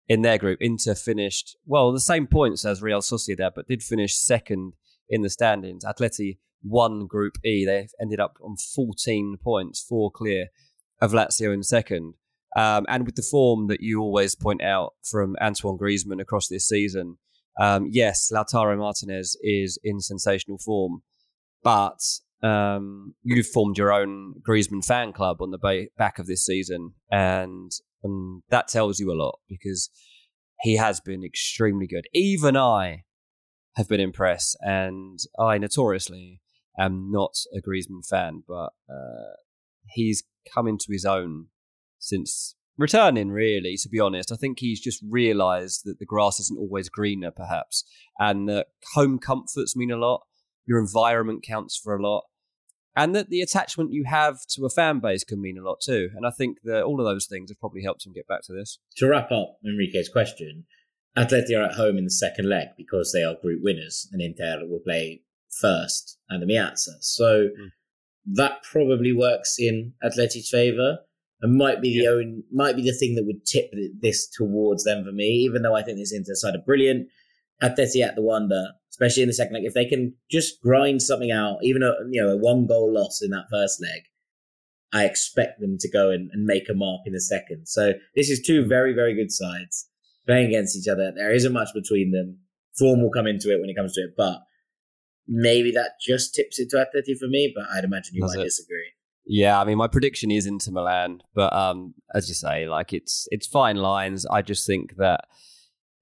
[0.09, 0.59] in their group.
[0.63, 4.75] Inter finished, well, the same points as Real Sociedad, but did finish second
[5.09, 5.85] in the standings.
[5.85, 7.65] Atleti won Group E.
[7.65, 10.49] They ended up on 14 points, four clear
[11.01, 12.15] of Lazio in second.
[12.57, 16.67] Um, and with the form that you always point out from Antoine Griezmann across this
[16.67, 17.19] season,
[17.61, 21.03] um, yes, Lautaro Martinez is in sensational form,
[21.63, 21.99] but
[22.43, 26.95] um, you've formed your own Griezmann fan club on the ba- back of this season,
[27.11, 29.91] and, and that tells you a lot because
[30.61, 32.07] he has been extremely good.
[32.15, 33.03] Even I
[33.77, 36.41] have been impressed, and I notoriously
[36.79, 39.35] am not a Griezmann fan, but uh,
[39.91, 41.47] he's come into his own
[41.99, 43.31] since returning.
[43.31, 47.31] Really, to be honest, I think he's just realised that the grass isn't always greener,
[47.31, 47.85] perhaps,
[48.19, 50.23] and that home comforts mean a lot.
[50.67, 52.25] Your environment counts for a lot,
[52.95, 56.11] and that the attachment you have to a fan base can mean a lot too.
[56.15, 58.53] And I think that all of those things have probably helped him get back to
[58.53, 58.79] this.
[58.99, 60.67] To wrap up Enrique's question,
[61.17, 64.61] Atleti are at home in the second leg because they are group winners, and Inter
[64.67, 66.97] will play first and the Meazza.
[67.01, 67.69] So mm.
[68.35, 70.99] that probably works in Atleti's favour.
[71.41, 72.11] And might be the yeah.
[72.11, 75.77] own might be the thing that would tip this towards them for me, even though
[75.77, 77.07] I think this Inter side are brilliant.
[77.63, 81.31] Atleti at the Wanda, especially in the second leg, if they can just grind something
[81.31, 84.03] out, even a you know a one goal loss in that first leg,
[84.93, 87.67] I expect them to go and, and make a mark in the second.
[87.69, 89.89] So this is two very very good sides
[90.27, 91.13] playing against each other.
[91.15, 92.39] There isn't much between them.
[92.79, 94.41] Form will come into it when it comes to it, but
[95.29, 97.53] maybe that just tips it to Atleti for me.
[97.55, 98.45] But I'd imagine you might it?
[98.45, 98.93] disagree.
[99.31, 103.29] Yeah, I mean, my prediction is Inter Milan, but um, as you say, like it's
[103.31, 104.25] it's fine lines.
[104.27, 105.27] I just think that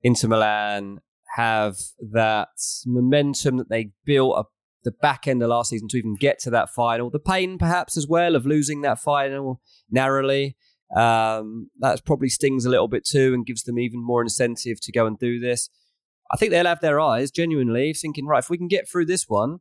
[0.03, 1.01] Inter Milan
[1.35, 1.77] have
[2.13, 2.49] that
[2.87, 4.53] momentum that they built up
[4.85, 7.11] the back end of last season to even get to that final.
[7.11, 9.61] The pain, perhaps, as well, of losing that final
[9.91, 10.57] narrowly.
[10.97, 14.93] Um, that probably stings a little bit too and gives them even more incentive to
[14.93, 15.69] go and do this.
[16.31, 19.29] I think they'll have their eyes genuinely thinking, right, if we can get through this
[19.29, 19.59] one,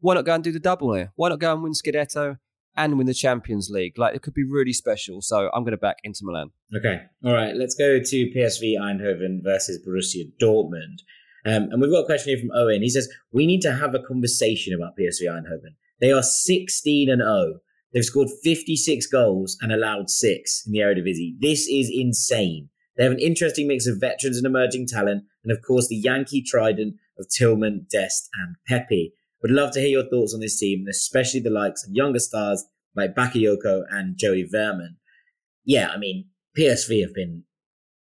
[0.00, 1.12] why not go and do the double here?
[1.16, 2.38] Why not go and win Scudetto
[2.76, 3.98] and win the Champions League?
[3.98, 5.20] Like it could be really special.
[5.20, 6.50] So I'm going to back Inter Milan.
[6.76, 7.02] Okay.
[7.24, 7.54] All right.
[7.54, 11.00] Let's go to PSV Eindhoven versus Borussia Dortmund.
[11.46, 12.82] Um, and we've got a question here from Owen.
[12.82, 15.74] He says, We need to have a conversation about PSV Eindhoven.
[16.00, 17.60] They are 16 and 0.
[17.92, 21.38] They've scored 56 goals and allowed six in the Eredivisie.
[21.40, 22.68] This is insane.
[22.96, 26.42] They have an interesting mix of veterans and emerging talent, and of course, the Yankee
[26.42, 29.14] trident of Tillman, Dest, and Pepi.
[29.42, 32.18] Would love to hear your thoughts on this team, and especially the likes of younger
[32.18, 34.96] stars like Bakayoko and Joey Veerman.
[35.64, 36.26] Yeah, I mean,
[36.58, 37.44] PSV have been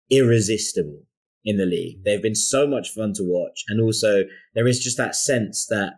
[0.10, 1.04] irresistible
[1.46, 2.04] in the league.
[2.04, 3.64] They've been so much fun to watch.
[3.70, 4.24] And also,
[4.54, 5.94] there is just that sense that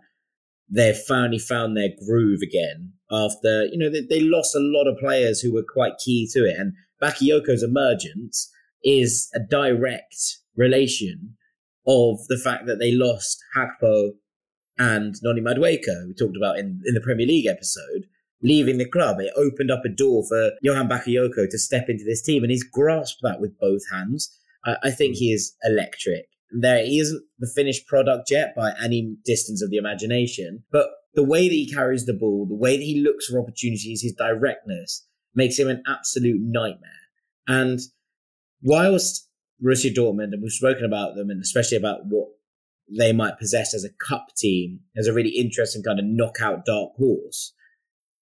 [0.69, 4.99] they've finally found their groove again after, you know, they, they lost a lot of
[4.99, 6.57] players who were quite key to it.
[6.57, 8.51] And Bakayoko's emergence
[8.83, 11.35] is a direct relation
[11.87, 14.11] of the fact that they lost Gakpo
[14.77, 18.05] and Noni Madueke, we talked about in, in the Premier League episode,
[18.41, 19.19] leaving the club.
[19.19, 22.63] It opened up a door for Johan Bakayoko to step into this team, and he's
[22.63, 24.35] grasped that with both hands.
[24.65, 26.25] I, I think he is electric.
[26.51, 31.23] There, he isn't the finished product yet by any distance of the imagination, but the
[31.23, 35.05] way that he carries the ball, the way that he looks for opportunities, his directness
[35.35, 36.91] makes him an absolute nightmare.
[37.47, 37.79] And
[38.61, 39.27] whilst
[39.63, 42.29] Borussia Dortmund, and we've spoken about them, and especially about what
[42.89, 46.93] they might possess as a cup team, as a really interesting kind of knockout dark
[46.97, 47.53] horse.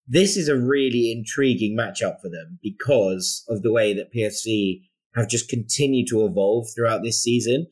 [0.07, 4.81] This is a really intriguing matchup for them because of the way that PSV
[5.15, 7.67] have just continued to evolve throughout this season.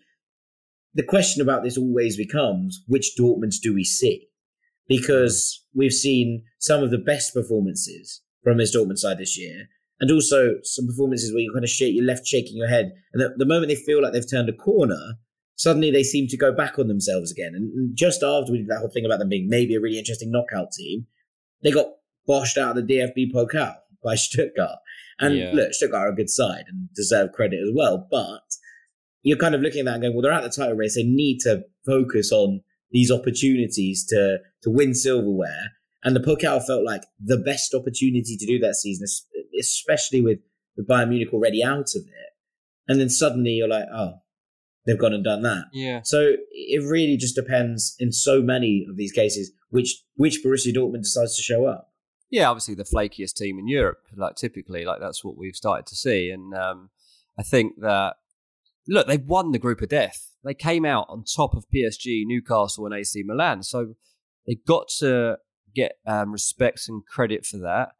[0.94, 4.28] The question about this always becomes which Dortmunds do we see?
[4.88, 9.68] Because we've seen some of the best performances from this Dortmund side this year,
[10.00, 12.94] and also some performances where you kind of shake, you're left shaking your head.
[13.14, 15.16] And the, the moment they feel like they've turned a corner,
[15.56, 17.54] suddenly they seem to go back on themselves again.
[17.56, 20.32] And just after we did that whole thing about them being maybe a really interesting
[20.32, 21.08] knockout team,
[21.64, 21.88] they got
[22.30, 24.80] boshed out of the DFB Pokal by Stuttgart.
[25.20, 25.52] And yeah.
[25.54, 28.08] look, Stuttgart are a good side and deserve credit as well.
[28.10, 28.44] But
[29.24, 30.96] you're kind of looking at that and going, well, they're at the title race.
[30.96, 35.72] They need to focus on these opportunities to to win silverware.
[36.04, 39.08] And the Pokal felt like the best opportunity to do that season,
[39.60, 40.40] especially with,
[40.76, 42.34] with Bayern Munich already out of it.
[42.88, 44.22] And then suddenly you're like, oh,
[44.86, 45.66] they've gone and done that.
[45.74, 46.02] Yeah.
[46.04, 51.04] So it really just depends in so many of these cases which which Borussia Dortmund
[51.04, 51.90] decides to show up
[52.30, 55.96] yeah, obviously the flakiest team in Europe, like typically, like that's what we've started to
[55.96, 56.30] see.
[56.30, 56.90] And um,
[57.40, 58.16] I think that
[58.88, 60.32] look, they've won the group of death.
[60.44, 63.64] They came out on top of PSG, Newcastle, and AC Milan.
[63.64, 63.96] So
[64.46, 65.38] they got to
[65.74, 67.92] get um, respect and credit for that.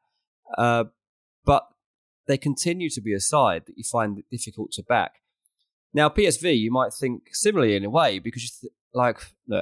[0.58, 0.86] Uh,
[1.48, 1.64] but
[2.28, 5.14] they continue to be a side that you find difficult to back.
[5.94, 9.18] Now, PSV, you might think similarly in a way because th- like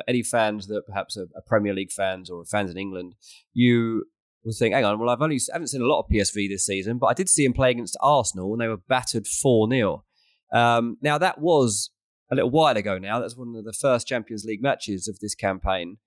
[0.07, 3.13] any fans that perhaps are, are Premier League fans or fans in England,
[3.53, 4.05] you
[4.43, 6.65] was think, hang on, well, I've only I haven't seen a lot of PSV this
[6.65, 10.03] season, but I did see him play against Arsenal and they were battered 4 0.
[10.51, 11.91] Um, now, that was
[12.31, 13.19] a little while ago now.
[13.19, 15.97] That's one of the first Champions League matches of this campaign.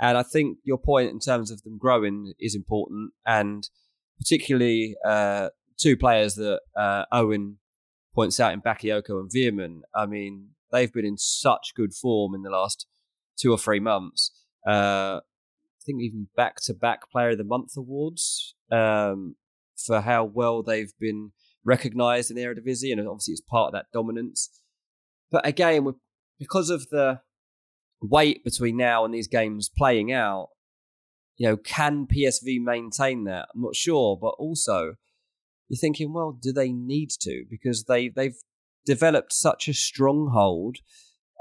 [0.00, 3.12] And I think your point in terms of them growing is important.
[3.24, 3.68] And
[4.18, 7.58] particularly uh, two players that uh, Owen
[8.14, 9.80] points out in Bakayoko and Veerman.
[9.94, 12.86] I mean, they've been in such good form in the last
[13.38, 14.30] two or three months.
[14.66, 15.20] Uh,
[15.86, 19.36] think even back to back Player of the Month awards um,
[19.76, 21.32] for how well they've been
[21.64, 24.60] recognised in the Eredivisie, and obviously it's part of that dominance.
[25.30, 25.94] But again,
[26.38, 27.20] because of the
[28.02, 30.48] wait between now and these games playing out,
[31.36, 33.48] you know, can PSV maintain that?
[33.54, 34.94] I'm not sure, but also
[35.68, 37.44] you're thinking, well, do they need to?
[37.50, 38.36] Because they they've
[38.84, 40.76] developed such a stronghold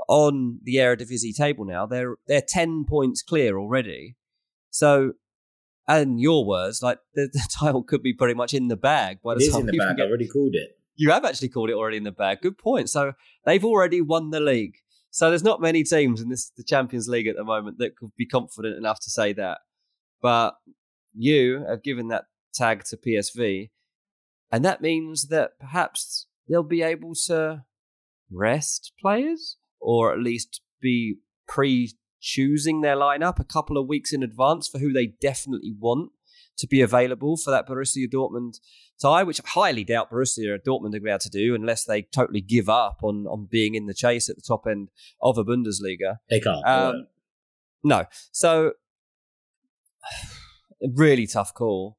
[0.08, 1.86] on the Eredivisie table now.
[1.86, 4.16] They're they're ten points clear already.
[4.70, 5.14] So,
[5.88, 9.34] and your words, like the, the title could be pretty much in the bag by
[9.34, 9.98] It the is time in the bag.
[9.98, 10.78] get- I already called it.
[10.96, 12.42] you have actually called it already in the bag.
[12.42, 12.90] Good point.
[12.90, 13.14] So
[13.46, 14.76] they've already won the league.
[15.12, 18.12] So there's not many teams in this the Champions League at the moment that could
[18.18, 19.60] be confident enough to say that.
[20.26, 20.56] But
[21.14, 23.70] you have given that tag to PSV,
[24.52, 27.66] and that means that perhaps they'll be able to
[28.32, 31.18] rest players or at least be
[31.48, 36.10] pre choosing their lineup a couple of weeks in advance for who they definitely want
[36.58, 38.56] to be available for that Borussia Dortmund
[39.00, 42.42] tie, which I highly doubt Borussia Dortmund will be able to do unless they totally
[42.42, 44.90] give up on, on being in the chase at the top end
[45.22, 46.18] of a Bundesliga.
[46.32, 46.66] They can't.
[46.66, 47.06] Um.
[47.84, 48.06] No.
[48.32, 48.74] So,
[50.96, 51.98] really tough call.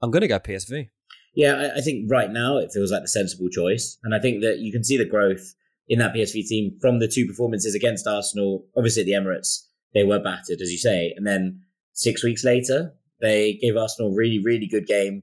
[0.00, 0.88] I'm going to go PSV.
[1.34, 4.42] Yeah, I, I think right now it feels like the sensible choice, and I think
[4.42, 5.54] that you can see the growth
[5.88, 8.66] in that PSV team from the two performances against Arsenal.
[8.76, 11.60] Obviously, at the Emirates they were battered, as you say, and then
[11.92, 15.22] six weeks later they gave Arsenal a really, really good game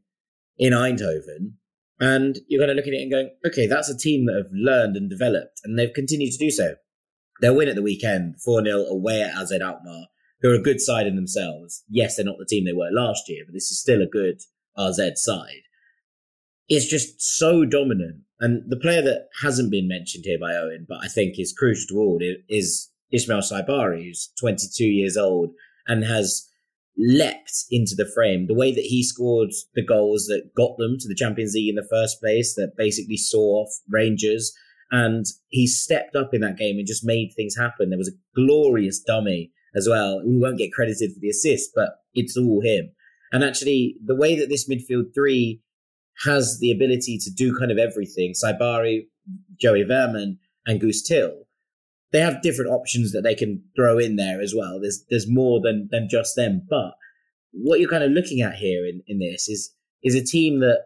[0.58, 1.54] in Eindhoven.
[2.00, 4.52] And you're going to look at it and going, okay, that's a team that have
[4.54, 6.76] learned and developed, and they've continued to do so.
[7.42, 10.06] Their win at the weekend, 4 0 away at AZ Alkmaar,
[10.42, 11.84] who are a good side in themselves.
[11.90, 14.42] Yes, they're not the team they were last year, but this is still a good
[14.78, 15.64] AZ side.
[16.68, 18.22] It's just so dominant.
[18.40, 21.88] And the player that hasn't been mentioned here by Owen, but I think is crucial
[21.90, 25.50] to all, is Ismail Saibari, who's 22 years old
[25.88, 26.48] and has
[26.98, 28.48] leapt into the frame.
[28.48, 31.76] The way that he scored the goals that got them to the Champions League in
[31.76, 34.54] the first place, that basically saw off Rangers,
[34.92, 37.90] and he stepped up in that game and just made things happen.
[37.90, 40.22] There was a glorious dummy as well.
[40.26, 42.92] We won't get credited for the assist, but it's all him.
[43.32, 45.62] And actually, the way that this midfield three
[46.26, 49.08] has the ability to do kind of everything, Saibari,
[49.60, 51.46] Joey Veerman, and Guus Til,
[52.12, 54.80] they have different options that they can throw in there as well.
[54.82, 56.66] There's there's more than than just them.
[56.70, 56.94] But
[57.52, 60.84] what you're kind of looking at here in, in this is is a team that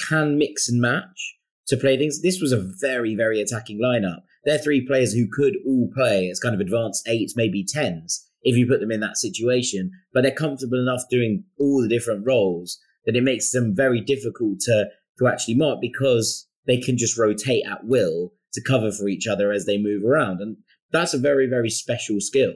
[0.00, 1.36] can mix and match
[1.68, 2.22] to play things.
[2.22, 4.20] This was a very, very attacking lineup.
[4.44, 8.56] They're three players who could all play as kind of advanced eights, maybe tens, if
[8.56, 9.90] you put them in that situation.
[10.12, 14.60] But they're comfortable enough doing all the different roles that it makes them very difficult
[14.60, 14.86] to
[15.18, 19.52] to actually mark because they can just rotate at will to cover for each other
[19.52, 20.40] as they move around.
[20.40, 20.56] And
[20.90, 22.54] that's a very, very special skill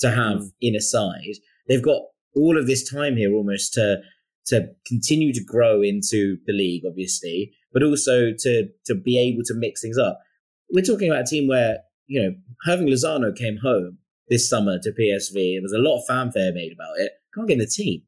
[0.00, 0.52] to have Mm.
[0.60, 1.36] in a side.
[1.68, 2.02] They've got
[2.34, 4.00] all of this time here almost to
[4.46, 9.54] to continue to grow into the league, obviously, but also to to be able to
[9.54, 10.20] mix things up.
[10.72, 12.34] We're talking about a team where, you know,
[12.66, 13.98] Hirving Lozano came home
[14.28, 15.34] this summer to PSV.
[15.54, 17.12] There was a lot of fanfare made about it.
[17.34, 18.02] Can't get in the team.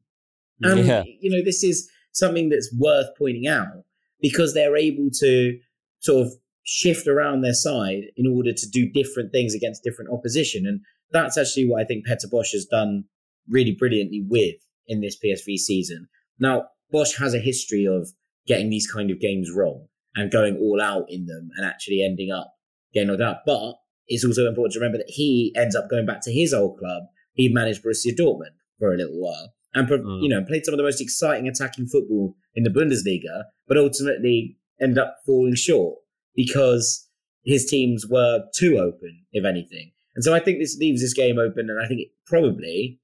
[0.61, 1.03] And, Yeah.
[1.19, 3.83] you know, this is something that's worth pointing out
[4.21, 5.59] because they're able to
[5.99, 6.33] sort of
[6.63, 10.65] shift around their side in order to do different things against different opposition.
[10.65, 10.79] And
[11.11, 13.03] that's actually what I think Peter Bosz has done
[13.49, 14.55] really brilliantly with
[14.87, 16.07] in this PSV season.
[16.39, 18.13] Now, Bosz has a history of
[18.47, 22.31] getting these kind of games wrong and going all out in them and actually ending
[22.31, 22.53] up
[22.93, 23.37] getting knocked out.
[23.45, 23.75] But
[24.07, 27.03] it's also important to remember that he ends up going back to his old club.
[27.33, 30.21] He managed Borussia Dortmund for a little while and Mm.
[30.21, 34.57] you know played some of the most exciting attacking football in the Bundesliga, but ultimately
[34.81, 35.97] ended up falling short
[36.35, 37.07] because
[37.43, 39.91] his teams were too open, if anything.
[40.15, 42.99] And so I think this leaves this game open, and I think it probably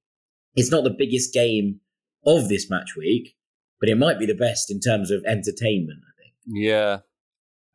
[0.56, 1.80] it's not the biggest game
[2.26, 3.34] of this match week,
[3.80, 6.00] but it might be the best in terms of entertainment.
[6.02, 6.34] I think.
[6.46, 6.98] Yeah.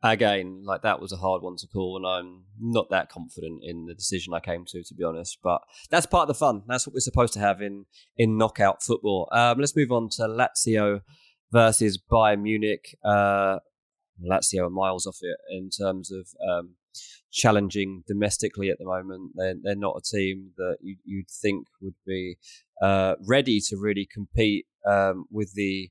[0.02, 3.86] Again, like that was a hard one to call, and I'm not that confident in
[3.86, 5.38] the decision I came to, to be honest.
[5.42, 6.62] But that's part of the fun.
[6.68, 7.86] That's what we're supposed to have in
[8.16, 9.28] in knockout football.
[9.32, 11.00] Um, let's move on to Lazio
[11.50, 12.96] versus Bayern Munich.
[13.04, 13.58] Uh,
[14.24, 16.74] Lazio are miles off it in terms of um,
[17.32, 19.32] challenging domestically at the moment.
[19.34, 22.36] They're, they're not a team that you, you'd think would be
[22.82, 25.90] uh, ready to really compete um, with the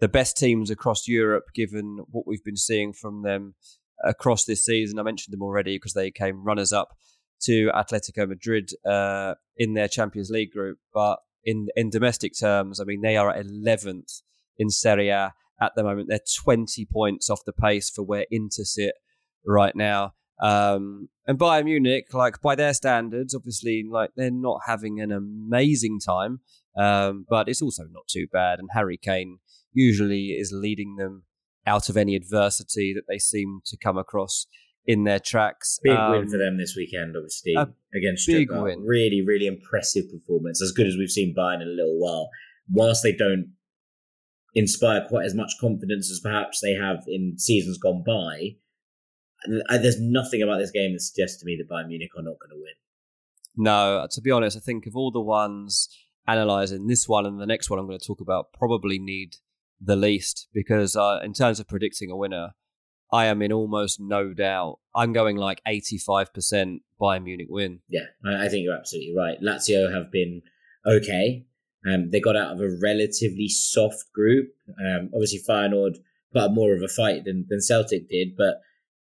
[0.00, 3.54] the best teams across Europe, given what we've been seeing from them
[4.04, 4.98] across this season.
[4.98, 6.90] I mentioned them already because they came runners up
[7.42, 10.78] to Atletico Madrid uh, in their Champions League group.
[10.92, 14.22] But in in domestic terms, I mean, they are 11th
[14.58, 16.08] in Serie A at the moment.
[16.08, 18.94] They're 20 points off the pace for where Inter sit
[19.46, 20.12] right now.
[20.40, 25.98] Um, and Bayern Munich, like by their standards, obviously, like they're not having an amazing
[25.98, 26.40] time,
[26.76, 28.58] um, but it's also not too bad.
[28.58, 29.38] And Harry Kane
[29.76, 31.24] usually is leading them
[31.66, 34.46] out of any adversity that they seem to come across
[34.86, 35.78] in their tracks.
[35.82, 37.54] Big um, win for them this weekend, obviously,
[37.94, 38.62] against Stuttgart.
[38.62, 38.80] Win.
[38.80, 42.30] Really, really impressive performance, as good as we've seen Bayern in a little while.
[42.70, 43.52] Whilst they don't
[44.54, 48.56] inspire quite as much confidence as perhaps they have in seasons gone by,
[49.68, 52.50] there's nothing about this game that suggests to me that Bayern Munich are not going
[52.50, 52.74] to win.
[53.56, 55.88] No, to be honest, I think of all the ones
[56.26, 59.36] analysing this one and the next one I'm going to talk about, probably need
[59.80, 62.50] the least because uh, in terms of predicting a winner,
[63.12, 64.78] I am in almost no doubt.
[64.94, 67.80] I'm going like 85% Bayern Munich win.
[67.88, 69.40] Yeah, I think you're absolutely right.
[69.40, 70.42] Lazio have been
[70.84, 71.46] okay.
[71.88, 74.48] Um, they got out of a relatively soft group.
[74.68, 75.98] Um, obviously, Feyenoord
[76.32, 78.60] put up more of a fight than, than Celtic did, but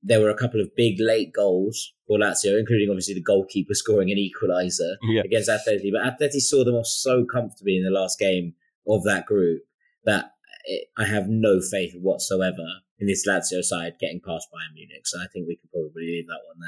[0.01, 4.11] there were a couple of big late goals for Lazio, including obviously the goalkeeper scoring
[4.11, 5.21] an equaliser yeah.
[5.23, 5.91] against Atleti.
[5.91, 8.53] But Atleti saw them off so comfortably in the last game
[8.87, 9.61] of that group
[10.05, 10.31] that
[10.63, 12.65] it, I have no faith whatsoever
[12.99, 15.05] in this Lazio side getting past Bayern Munich.
[15.05, 16.59] So I think we can probably leave that one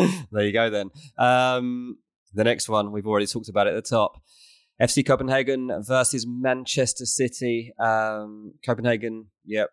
[0.00, 0.24] there.
[0.32, 0.90] there you go then.
[1.18, 1.98] Um,
[2.32, 4.20] the next one we've already talked about at the top.
[4.82, 7.72] FC Copenhagen versus Manchester City.
[7.78, 9.70] Um, Copenhagen, yep,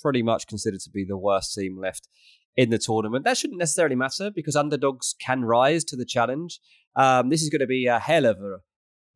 [0.00, 2.08] pretty much considered to be the worst team left
[2.56, 3.24] in the tournament.
[3.24, 6.60] That shouldn't necessarily matter because underdogs can rise to the challenge.
[6.94, 8.58] Um, this is going to be a hell of a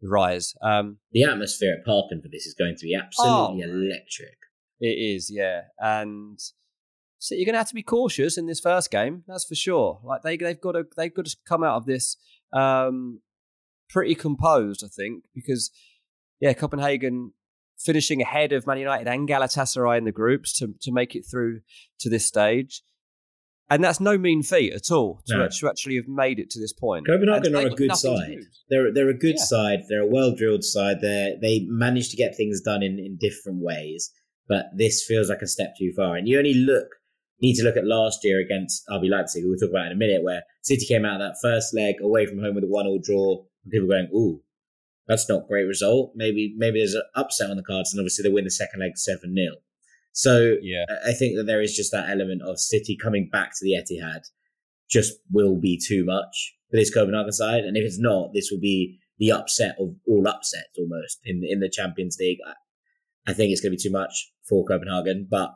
[0.09, 0.55] rise.
[0.63, 4.39] Um, the atmosphere at Parken for this is going to be absolutely oh, electric.
[4.81, 6.39] It is, yeah, and
[7.19, 9.25] so you're going to have to be cautious in this first game.
[9.27, 10.01] That's for sure.
[10.05, 12.17] Like they they've got to they've got to come out of this
[12.53, 13.21] um,
[13.89, 15.71] pretty composed, I think, because
[16.41, 17.33] yeah, Copenhagen
[17.79, 21.61] finishing ahead of Man United and Galatasaray in the groups to to make it through
[22.01, 22.83] to this stage.
[23.71, 25.49] And that's no mean feat at all to, no.
[25.49, 27.07] to actually have made it to this point.
[27.07, 28.39] Copenhagen are a good side.
[28.69, 29.45] They're they're a good yeah.
[29.45, 29.81] side.
[29.89, 31.01] They're a well drilled side.
[31.01, 34.13] They they manage to get things done in, in different ways.
[34.47, 36.17] But this feels like a step too far.
[36.17, 36.89] And you only look
[37.41, 39.97] need to look at last year against RB Leipzig, who we'll talk about in a
[39.97, 42.87] minute, where City came out of that first leg away from home with a one
[42.87, 43.45] all draw.
[43.65, 44.43] And people going, ooh,
[45.07, 46.13] that's not a great result.
[46.15, 48.97] Maybe maybe there's an upset on the cards, and obviously they win the second leg
[48.97, 49.57] seven 0
[50.15, 50.85] So yeah.
[51.05, 54.21] I think that there is just that element of City coming back to the Etihad
[54.89, 58.61] just will be too much for this Copenhagen side, and if it's not, this will
[58.61, 62.39] be the upset of all upsets almost in in the Champions League.
[62.47, 62.53] I,
[63.31, 65.51] I think it's going to be too much for Copenhagen, but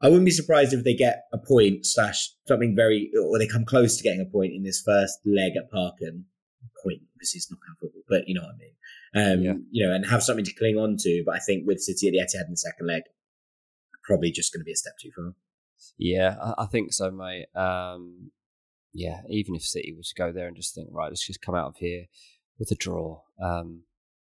[0.00, 3.64] I wouldn't be surprised if they get a point slash something very, or they come
[3.64, 6.24] close to getting a point in this first leg at Parken
[6.82, 8.74] point because it's not football, but you know what I mean.
[9.14, 9.52] Um, yeah.
[9.70, 11.22] You know, and have something to cling on to.
[11.26, 13.02] But I think with City at the Etihad in the second leg,
[14.08, 15.34] probably just going to be a step too far.
[15.96, 17.46] Yeah, I, I think so, mate.
[17.54, 18.32] Um,
[18.92, 21.54] yeah, even if City was to go there and just think, right, let's just come
[21.54, 22.06] out of here
[22.58, 23.82] with a draw, um,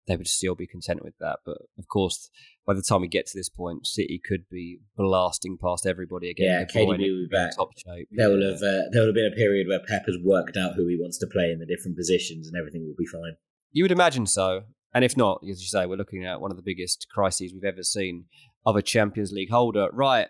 [0.08, 1.40] they would still be content with that.
[1.46, 2.30] But of course,
[2.66, 6.68] by the time we get to this point, City could be blasting past everybody again.
[6.74, 7.56] Yeah, KDB will be back.
[7.56, 8.10] Top shape.
[8.12, 10.74] There will have uh, there will have been a period where Pep has worked out
[10.76, 13.38] who he wants to play in the different positions, and everything will be fine.
[13.72, 14.64] You would imagine so,
[14.94, 17.64] and if not, as you say, we're looking at one of the biggest crises we've
[17.64, 18.26] ever seen
[18.66, 19.90] of a Champions League holder.
[19.92, 20.28] Right,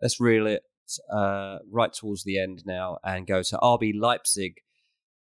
[0.00, 0.62] let's reel it
[1.12, 4.56] uh, right towards the end now and go to RB Leipzig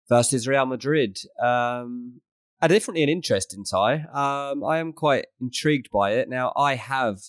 [0.09, 1.19] versus Real Madrid.
[1.43, 2.21] Um,
[2.61, 4.05] a definitely an interesting tie.
[4.13, 6.29] Um, I am quite intrigued by it.
[6.29, 7.21] Now, I have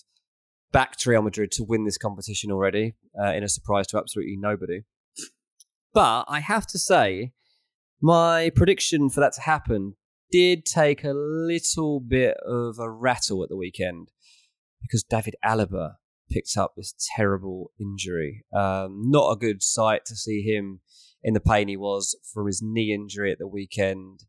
[0.72, 4.82] backed Real Madrid to win this competition already, uh, in a surprise to absolutely nobody.
[5.94, 7.32] But I have to say,
[8.00, 9.96] my prediction for that to happen
[10.30, 14.10] did take a little bit of a rattle at the weekend
[14.82, 15.94] because David Alaba
[16.30, 18.44] picked up this terrible injury.
[18.54, 20.80] Um, not a good sight to see him
[21.22, 24.24] in the pain he was from his knee injury at the weekend.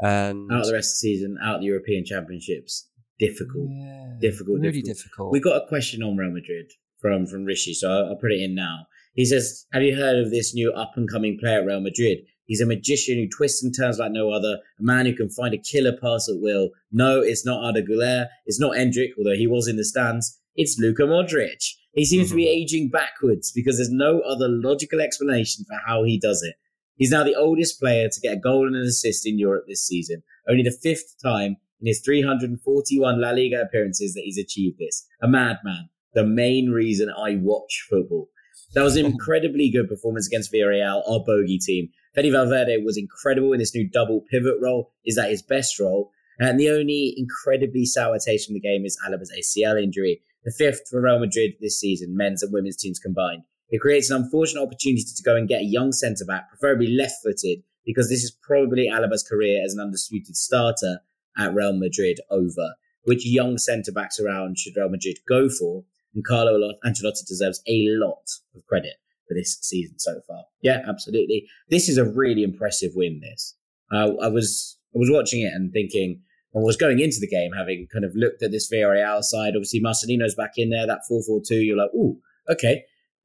[0.00, 2.88] And out the rest of the season, out the European Championships,
[3.18, 4.96] difficult, yeah, difficult, really difficult.
[4.96, 5.32] difficult.
[5.32, 8.40] We got a question on Real Madrid from from Rishi, so I'll, I'll put it
[8.40, 8.86] in now.
[9.14, 12.18] He says, "Have you heard of this new up and coming player at Real Madrid?
[12.46, 15.54] He's a magician who twists and turns like no other, a man who can find
[15.54, 16.70] a killer pass at will.
[16.92, 20.38] No, it's not Arda Güler, it's not Endrick, although he was in the stands.
[20.56, 21.64] It's Luka Modric.
[21.94, 22.60] He seems to be mm-hmm.
[22.62, 26.56] aging backwards because there's no other logical explanation for how he does it.
[26.96, 29.84] He's now the oldest player to get a goal and an assist in Europe this
[29.84, 35.06] season, only the fifth time in his 341 La Liga appearances that he's achieved this.
[35.22, 35.88] A madman.
[36.14, 38.28] The main reason I watch football.
[38.74, 41.88] That was an incredibly good performance against Villarreal, our bogey team.
[42.14, 44.92] Fede Valverde was incredible in this new double pivot role.
[45.04, 46.12] Is that his best role?
[46.38, 50.88] And the only incredibly sour taste from the game is Alaba's ACL injury, the fifth
[50.88, 53.42] for Real Madrid this season, men's and women's teams combined.
[53.70, 57.16] It creates an unfortunate opportunity to go and get a young centre back, preferably left
[57.22, 61.00] footed, because this is probably Alaba's career as an undisputed starter
[61.36, 62.74] at Real Madrid over.
[63.02, 65.84] Which young centre backs around should Real Madrid go for?
[66.14, 68.22] And Carlo Ancelotti deserves a lot
[68.54, 68.94] of credit
[69.28, 70.44] for this season so far.
[70.62, 71.46] Yeah, absolutely.
[71.70, 73.20] This is a really impressive win.
[73.20, 73.56] This
[73.92, 76.20] uh, I was I was watching it and thinking.
[76.56, 79.54] I was going into the game having kind of looked at this Villarreal side.
[79.56, 80.86] Obviously, Marcelino's back in there.
[80.86, 81.56] That four four two.
[81.56, 82.16] You're like, oh,
[82.48, 82.84] okay.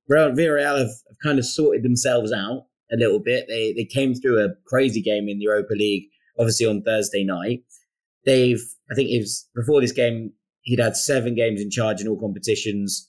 [0.10, 3.46] Villarreal have, have kind of sorted themselves out a little bit.
[3.48, 6.06] They they came through a crazy game in the Europa League,
[6.40, 7.62] obviously on Thursday night.
[8.26, 12.08] They've I think it was before this game he'd had seven games in charge in
[12.08, 13.08] all competitions,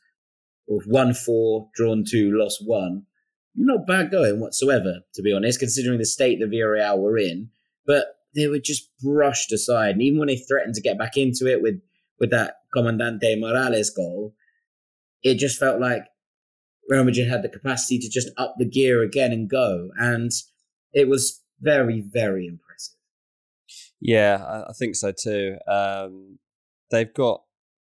[0.86, 3.04] won four, drawn two, lost one.
[3.54, 7.50] Not bad going whatsoever, to be honest, considering the state the Villarreal were in.
[7.84, 8.04] But
[8.34, 11.60] they were just brushed aside, and even when they threatened to get back into it
[11.60, 11.80] with
[12.20, 14.34] with that Comandante Morales goal,
[15.22, 16.04] it just felt like
[16.88, 19.90] Real Madrid had the capacity to just up the gear again and go.
[19.96, 20.30] And
[20.92, 22.96] it was very, very impressive.
[24.00, 25.56] Yeah, I think so too.
[25.66, 26.38] Um,
[26.90, 27.42] they've got,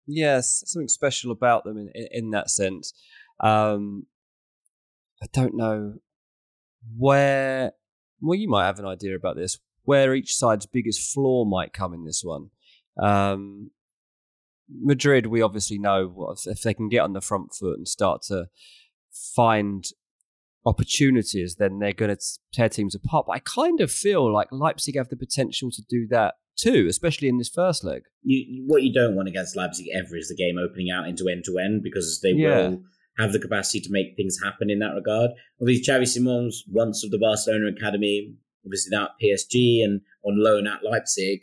[0.06, 2.92] yes, something special about them in, in, in that sense.
[3.40, 4.06] Um,
[5.22, 5.94] I don't know
[6.96, 7.72] where,
[8.20, 11.94] well, you might have an idea about this, where each side's biggest flaw might come
[11.94, 12.50] in this one.
[13.00, 13.70] Um,
[14.68, 18.46] Madrid, we obviously know if they can get on the front foot and start to
[19.12, 19.84] find
[20.64, 22.22] opportunities, then they're going to
[22.52, 23.26] tear teams apart.
[23.26, 27.28] But I kind of feel like Leipzig have the potential to do that too, especially
[27.28, 28.02] in this first leg.
[28.22, 31.44] You, what you don't want against Leipzig ever is the game opening out into end
[31.46, 32.68] to end because they yeah.
[32.68, 32.82] will
[33.18, 35.30] have the capacity to make things happen in that regard.
[35.60, 38.34] Obviously, Xavi Simons, once of the Barcelona academy,
[38.64, 41.40] obviously now at PSG and on loan at Leipzig,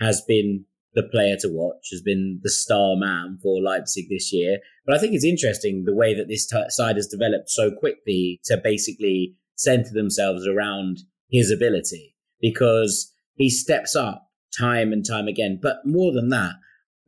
[0.00, 4.58] has been the player to watch, has been the star man for Leipzig this year.
[4.86, 8.40] But I think it's interesting the way that this t- side has developed so quickly
[8.44, 11.00] to basically center themselves around
[11.30, 15.58] his ability because he steps up time and time again.
[15.60, 16.54] But more than that,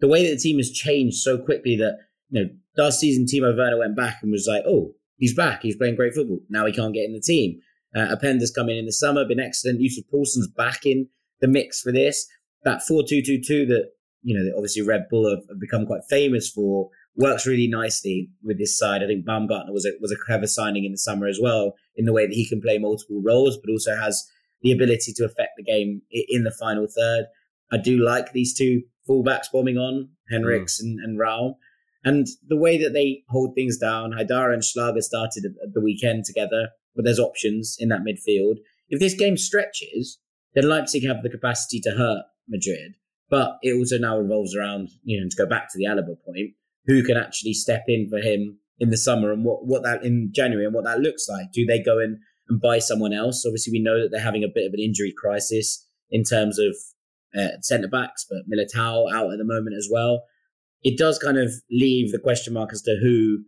[0.00, 1.98] the way that the team has changed so quickly that,
[2.30, 5.62] you know, last season Timo Werner went back and was like, oh, he's back.
[5.62, 6.40] He's playing great football.
[6.48, 7.60] Now he can't get in the team.
[7.94, 9.80] Uh, Openda's come in in the summer, been excellent.
[9.80, 11.08] Yussuf Poulsen's back in
[11.40, 12.26] the mix for this
[12.64, 13.90] that four two two two that
[14.22, 18.58] you know obviously Red Bull have, have, become quite famous for works really nicely with
[18.58, 19.02] this side.
[19.02, 22.04] I think Baumgartner was a was a clever signing in the summer as well in
[22.04, 24.26] the way that he can play multiple roles, but also has
[24.62, 27.26] the ability to affect the game in the final third.
[27.70, 30.84] I do like these two fullbacks bombing on Henrichs mm.
[30.84, 31.54] and, and Raum.
[32.04, 36.24] And the way that they hold things down, Haidara and Schlager started at the weekend
[36.24, 38.56] together, but there's options in that midfield.
[38.88, 40.18] If this game stretches,
[40.54, 42.94] then Leipzig have the capacity to hurt Madrid.
[43.30, 46.50] But it also now revolves around, you know, to go back to the Alaba point,
[46.86, 50.30] who can actually step in for him in the summer and what, what that in
[50.34, 51.52] January and what that looks like.
[51.52, 52.20] Do they go in
[52.52, 53.44] and buy someone else?
[53.46, 56.76] Obviously, we know that they're having a bit of an injury crisis in terms of
[57.36, 60.24] uh, centre backs, but Militao out at the moment as well.
[60.82, 63.44] It does kind of leave the question mark as to who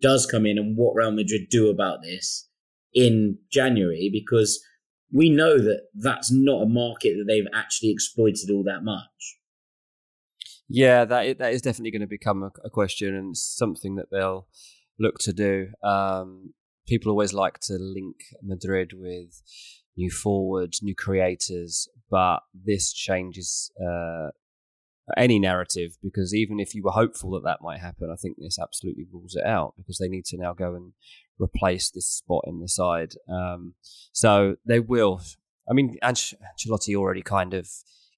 [0.00, 2.48] does come in and what Real Madrid do about this
[2.92, 4.62] in January because
[5.12, 9.38] we know that that's not a market that they've actually exploited all that much.
[10.68, 14.46] Yeah, that that is definitely going to become a, a question and something that they'll
[14.98, 15.68] look to do.
[15.82, 16.54] Um,
[16.86, 19.42] people always like to link Madrid with
[19.96, 24.30] new forwards, new creators, but this changes uh,
[25.16, 28.58] any narrative because even if you were hopeful that that might happen, I think this
[28.58, 30.92] absolutely rules it out because they need to now go and
[31.38, 33.12] replace this spot in the side.
[33.28, 33.74] Um,
[34.12, 35.20] so they will.
[35.68, 37.68] I mean, Anc- Ancelotti already kind of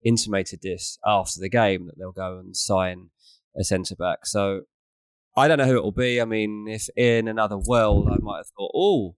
[0.04, 3.10] intimated this after the game that they'll go and sign
[3.58, 4.26] a centre back.
[4.26, 4.62] So
[5.36, 6.20] I don't know who it will be.
[6.20, 9.16] I mean, if in another world, I might have thought, oh,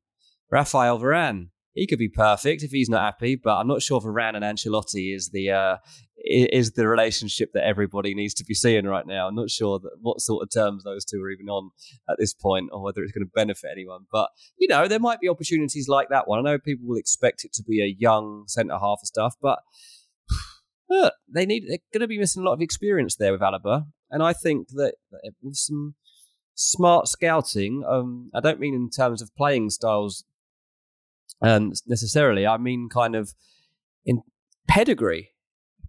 [0.51, 1.49] Raphael Varane
[1.79, 3.37] he could be perfect if he's not happy.
[3.37, 5.77] But I'm not sure Varane and Ancelotti is the uh,
[6.25, 9.29] is the relationship that everybody needs to be seeing right now.
[9.29, 11.71] I'm not sure that what sort of terms those two are even on
[12.11, 14.07] at this point, or whether it's going to benefit anyone.
[14.11, 16.41] But you know, there might be opportunities like that one.
[16.41, 19.61] I know people will expect it to be a young centre half of stuff, but
[20.91, 23.87] look, they need they're going to be missing a lot of experience there with Alaba,
[24.11, 24.95] and I think that
[25.41, 25.95] with some
[26.59, 30.25] smart scouting, um, I don't mean in terms of playing styles
[31.41, 32.47] um, necessarily.
[32.47, 33.33] I mean, kind of
[34.05, 34.23] in
[34.67, 35.31] pedigree,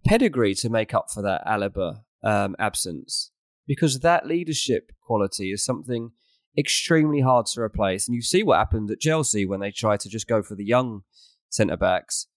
[0.06, 3.32] pedigree to make up for that Alaba um, absence,
[3.66, 6.12] because that leadership quality is something
[6.56, 8.06] extremely hard to replace.
[8.06, 10.64] And you see what happened at Chelsea when they tried to just go for the
[10.64, 11.02] young
[11.48, 12.28] centre backs.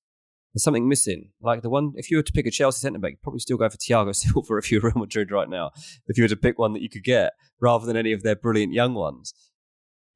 [0.54, 1.32] There's something missing.
[1.42, 3.58] Like the one, if you were to pick a Chelsea centre back, you'd probably still
[3.58, 5.72] go for Thiago Silva if you're Real Madrid right now.
[6.08, 8.36] If you were to pick one that you could get, rather than any of their
[8.36, 9.34] brilliant young ones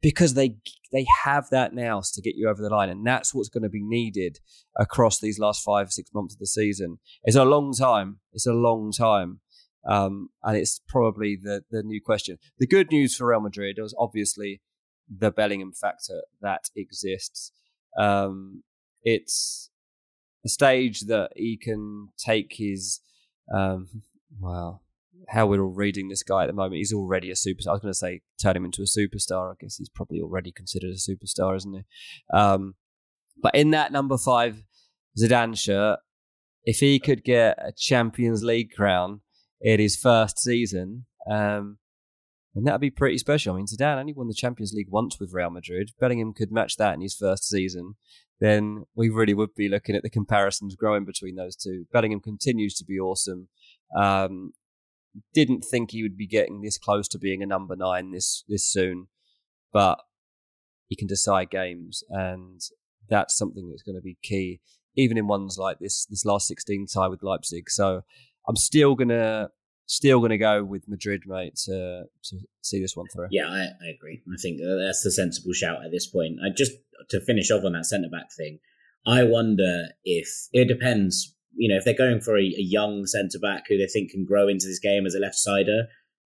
[0.02, 0.56] because they
[0.92, 3.70] they have that now to get you over the line, and that's what's going to
[3.70, 4.40] be needed
[4.78, 7.00] across these last five six months of the season.
[7.24, 8.20] It's a long time.
[8.34, 9.42] It's a long time.
[9.86, 12.38] Um, and it's probably the the new question.
[12.60, 14.62] The good news for Real Madrid is obviously
[15.10, 17.52] the Bellingham factor that exists.
[17.98, 18.64] Um,
[19.04, 19.70] it's
[20.48, 23.02] a stage that he can take his
[23.54, 23.88] um,
[24.40, 24.82] well
[25.28, 26.76] how we're all reading this guy at the moment.
[26.76, 27.70] He's already a superstar.
[27.70, 29.52] I was going to say turn him into a superstar.
[29.52, 31.84] I guess he's probably already considered a superstar, isn't he?
[32.34, 32.76] Um,
[33.42, 34.64] but in that number five
[35.20, 36.00] Zidane shirt,
[36.64, 39.22] if he could get a Champions League crown
[39.60, 41.78] in his first season, um,
[42.56, 43.54] and that'd be pretty special.
[43.54, 45.92] I mean, Zidane only won the Champions League once with Real Madrid.
[46.00, 47.96] Bellingham could match that in his first season.
[48.40, 51.86] Then we really would be looking at the comparisons growing between those two.
[51.92, 53.48] Bellingham continues to be awesome.
[53.98, 54.54] Um,
[55.34, 58.66] didn't think he would be getting this close to being a number nine this this
[58.66, 59.08] soon,
[59.74, 60.00] but
[60.88, 62.62] he can decide games, and
[63.10, 64.60] that's something that's going to be key,
[64.96, 67.70] even in ones like this this last sixteen tie with Leipzig.
[67.70, 68.04] So
[68.48, 69.50] I'm still gonna
[69.88, 73.28] still gonna go with Madrid, mate, to to see this one through.
[73.32, 74.22] Yeah, I, I agree.
[74.32, 76.38] I think that's the sensible shout at this point.
[76.46, 76.74] I just
[77.10, 78.60] to finish off on that centre back thing.
[79.06, 83.40] I wonder if it depends you know, if they're going for a, a young centre
[83.40, 85.88] back who they think can grow into this game as a left sider,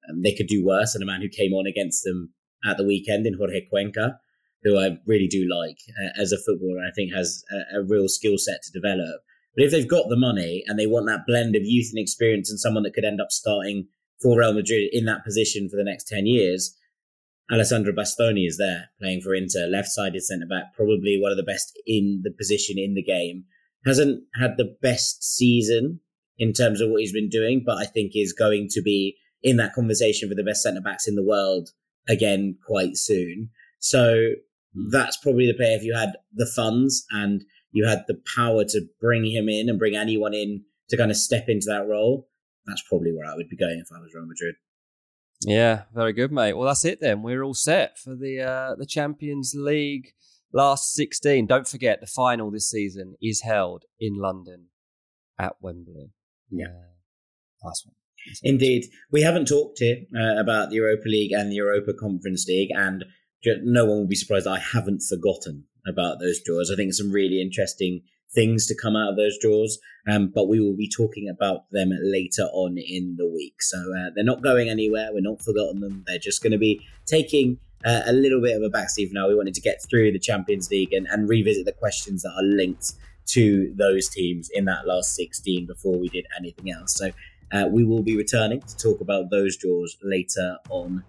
[0.09, 2.33] um, they could do worse than a man who came on against them
[2.65, 4.19] at the weekend in Jorge Cuenca,
[4.63, 6.79] who I really do like uh, as a footballer.
[6.79, 9.21] I think has a, a real skill set to develop.
[9.55, 12.49] But if they've got the money and they want that blend of youth and experience
[12.49, 13.87] and someone that could end up starting
[14.21, 16.75] for Real Madrid in that position for the next 10 years,
[17.51, 21.43] Alessandro Bastoni is there playing for Inter, left sided centre back, probably one of the
[21.43, 23.45] best in the position in the game
[23.85, 25.99] hasn't had the best season
[26.37, 29.57] in terms of what he's been doing, but I think is going to be in
[29.57, 31.69] that conversation for the best centre backs in the world
[32.07, 33.49] again quite soon.
[33.79, 34.31] So
[34.73, 34.89] hmm.
[34.91, 38.81] that's probably the player if you had the funds and you had the power to
[38.99, 42.27] bring him in and bring anyone in to kind of step into that role.
[42.65, 44.55] That's probably where I would be going if I was Real Madrid.
[45.41, 46.53] Yeah, very good, mate.
[46.53, 47.21] Well, that's it then.
[47.21, 50.13] We're all set for the uh, the Champions League
[50.53, 51.45] last 16.
[51.45, 54.67] Don't forget, the final this season is held in London
[55.39, 56.11] at Wembley.
[56.49, 56.67] Yeah.
[56.67, 57.95] Uh, last one.
[58.43, 58.85] Indeed.
[59.11, 63.05] We haven't talked here uh, about the Europa League and the Europa Conference League, and
[63.45, 66.71] no one will be surprised I haven't forgotten about those draws.
[66.71, 68.01] I think some really interesting
[68.33, 71.91] things to come out of those draws, um, but we will be talking about them
[72.01, 73.61] later on in the week.
[73.61, 75.09] So uh, they're not going anywhere.
[75.11, 76.03] We're not forgotten them.
[76.07, 79.27] They're just going to be taking uh, a little bit of a backseat for now.
[79.27, 82.43] We wanted to get through the Champions League and, and revisit the questions that are
[82.43, 82.93] linked
[83.27, 86.95] to those teams in that last 16 before we did anything else.
[86.95, 87.11] So
[87.51, 91.03] uh, we will be returning to talk about those draws later on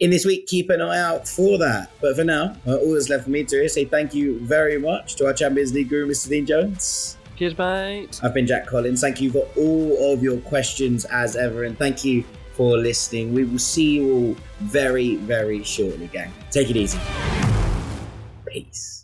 [0.00, 0.46] in this week.
[0.46, 1.90] Keep an eye out for that.
[2.00, 4.38] But for now, uh, all that's left for me to do is say thank you
[4.40, 6.28] very much to our Champions League guru, Mr.
[6.28, 7.16] Dean Jones.
[7.36, 8.20] Cheers, mate.
[8.22, 9.00] I've been Jack Collins.
[9.00, 13.32] Thank you for all of your questions as ever, and thank you for listening.
[13.32, 16.32] We will see you all very, very shortly, gang.
[16.52, 17.00] Take it easy.
[18.46, 19.03] Peace.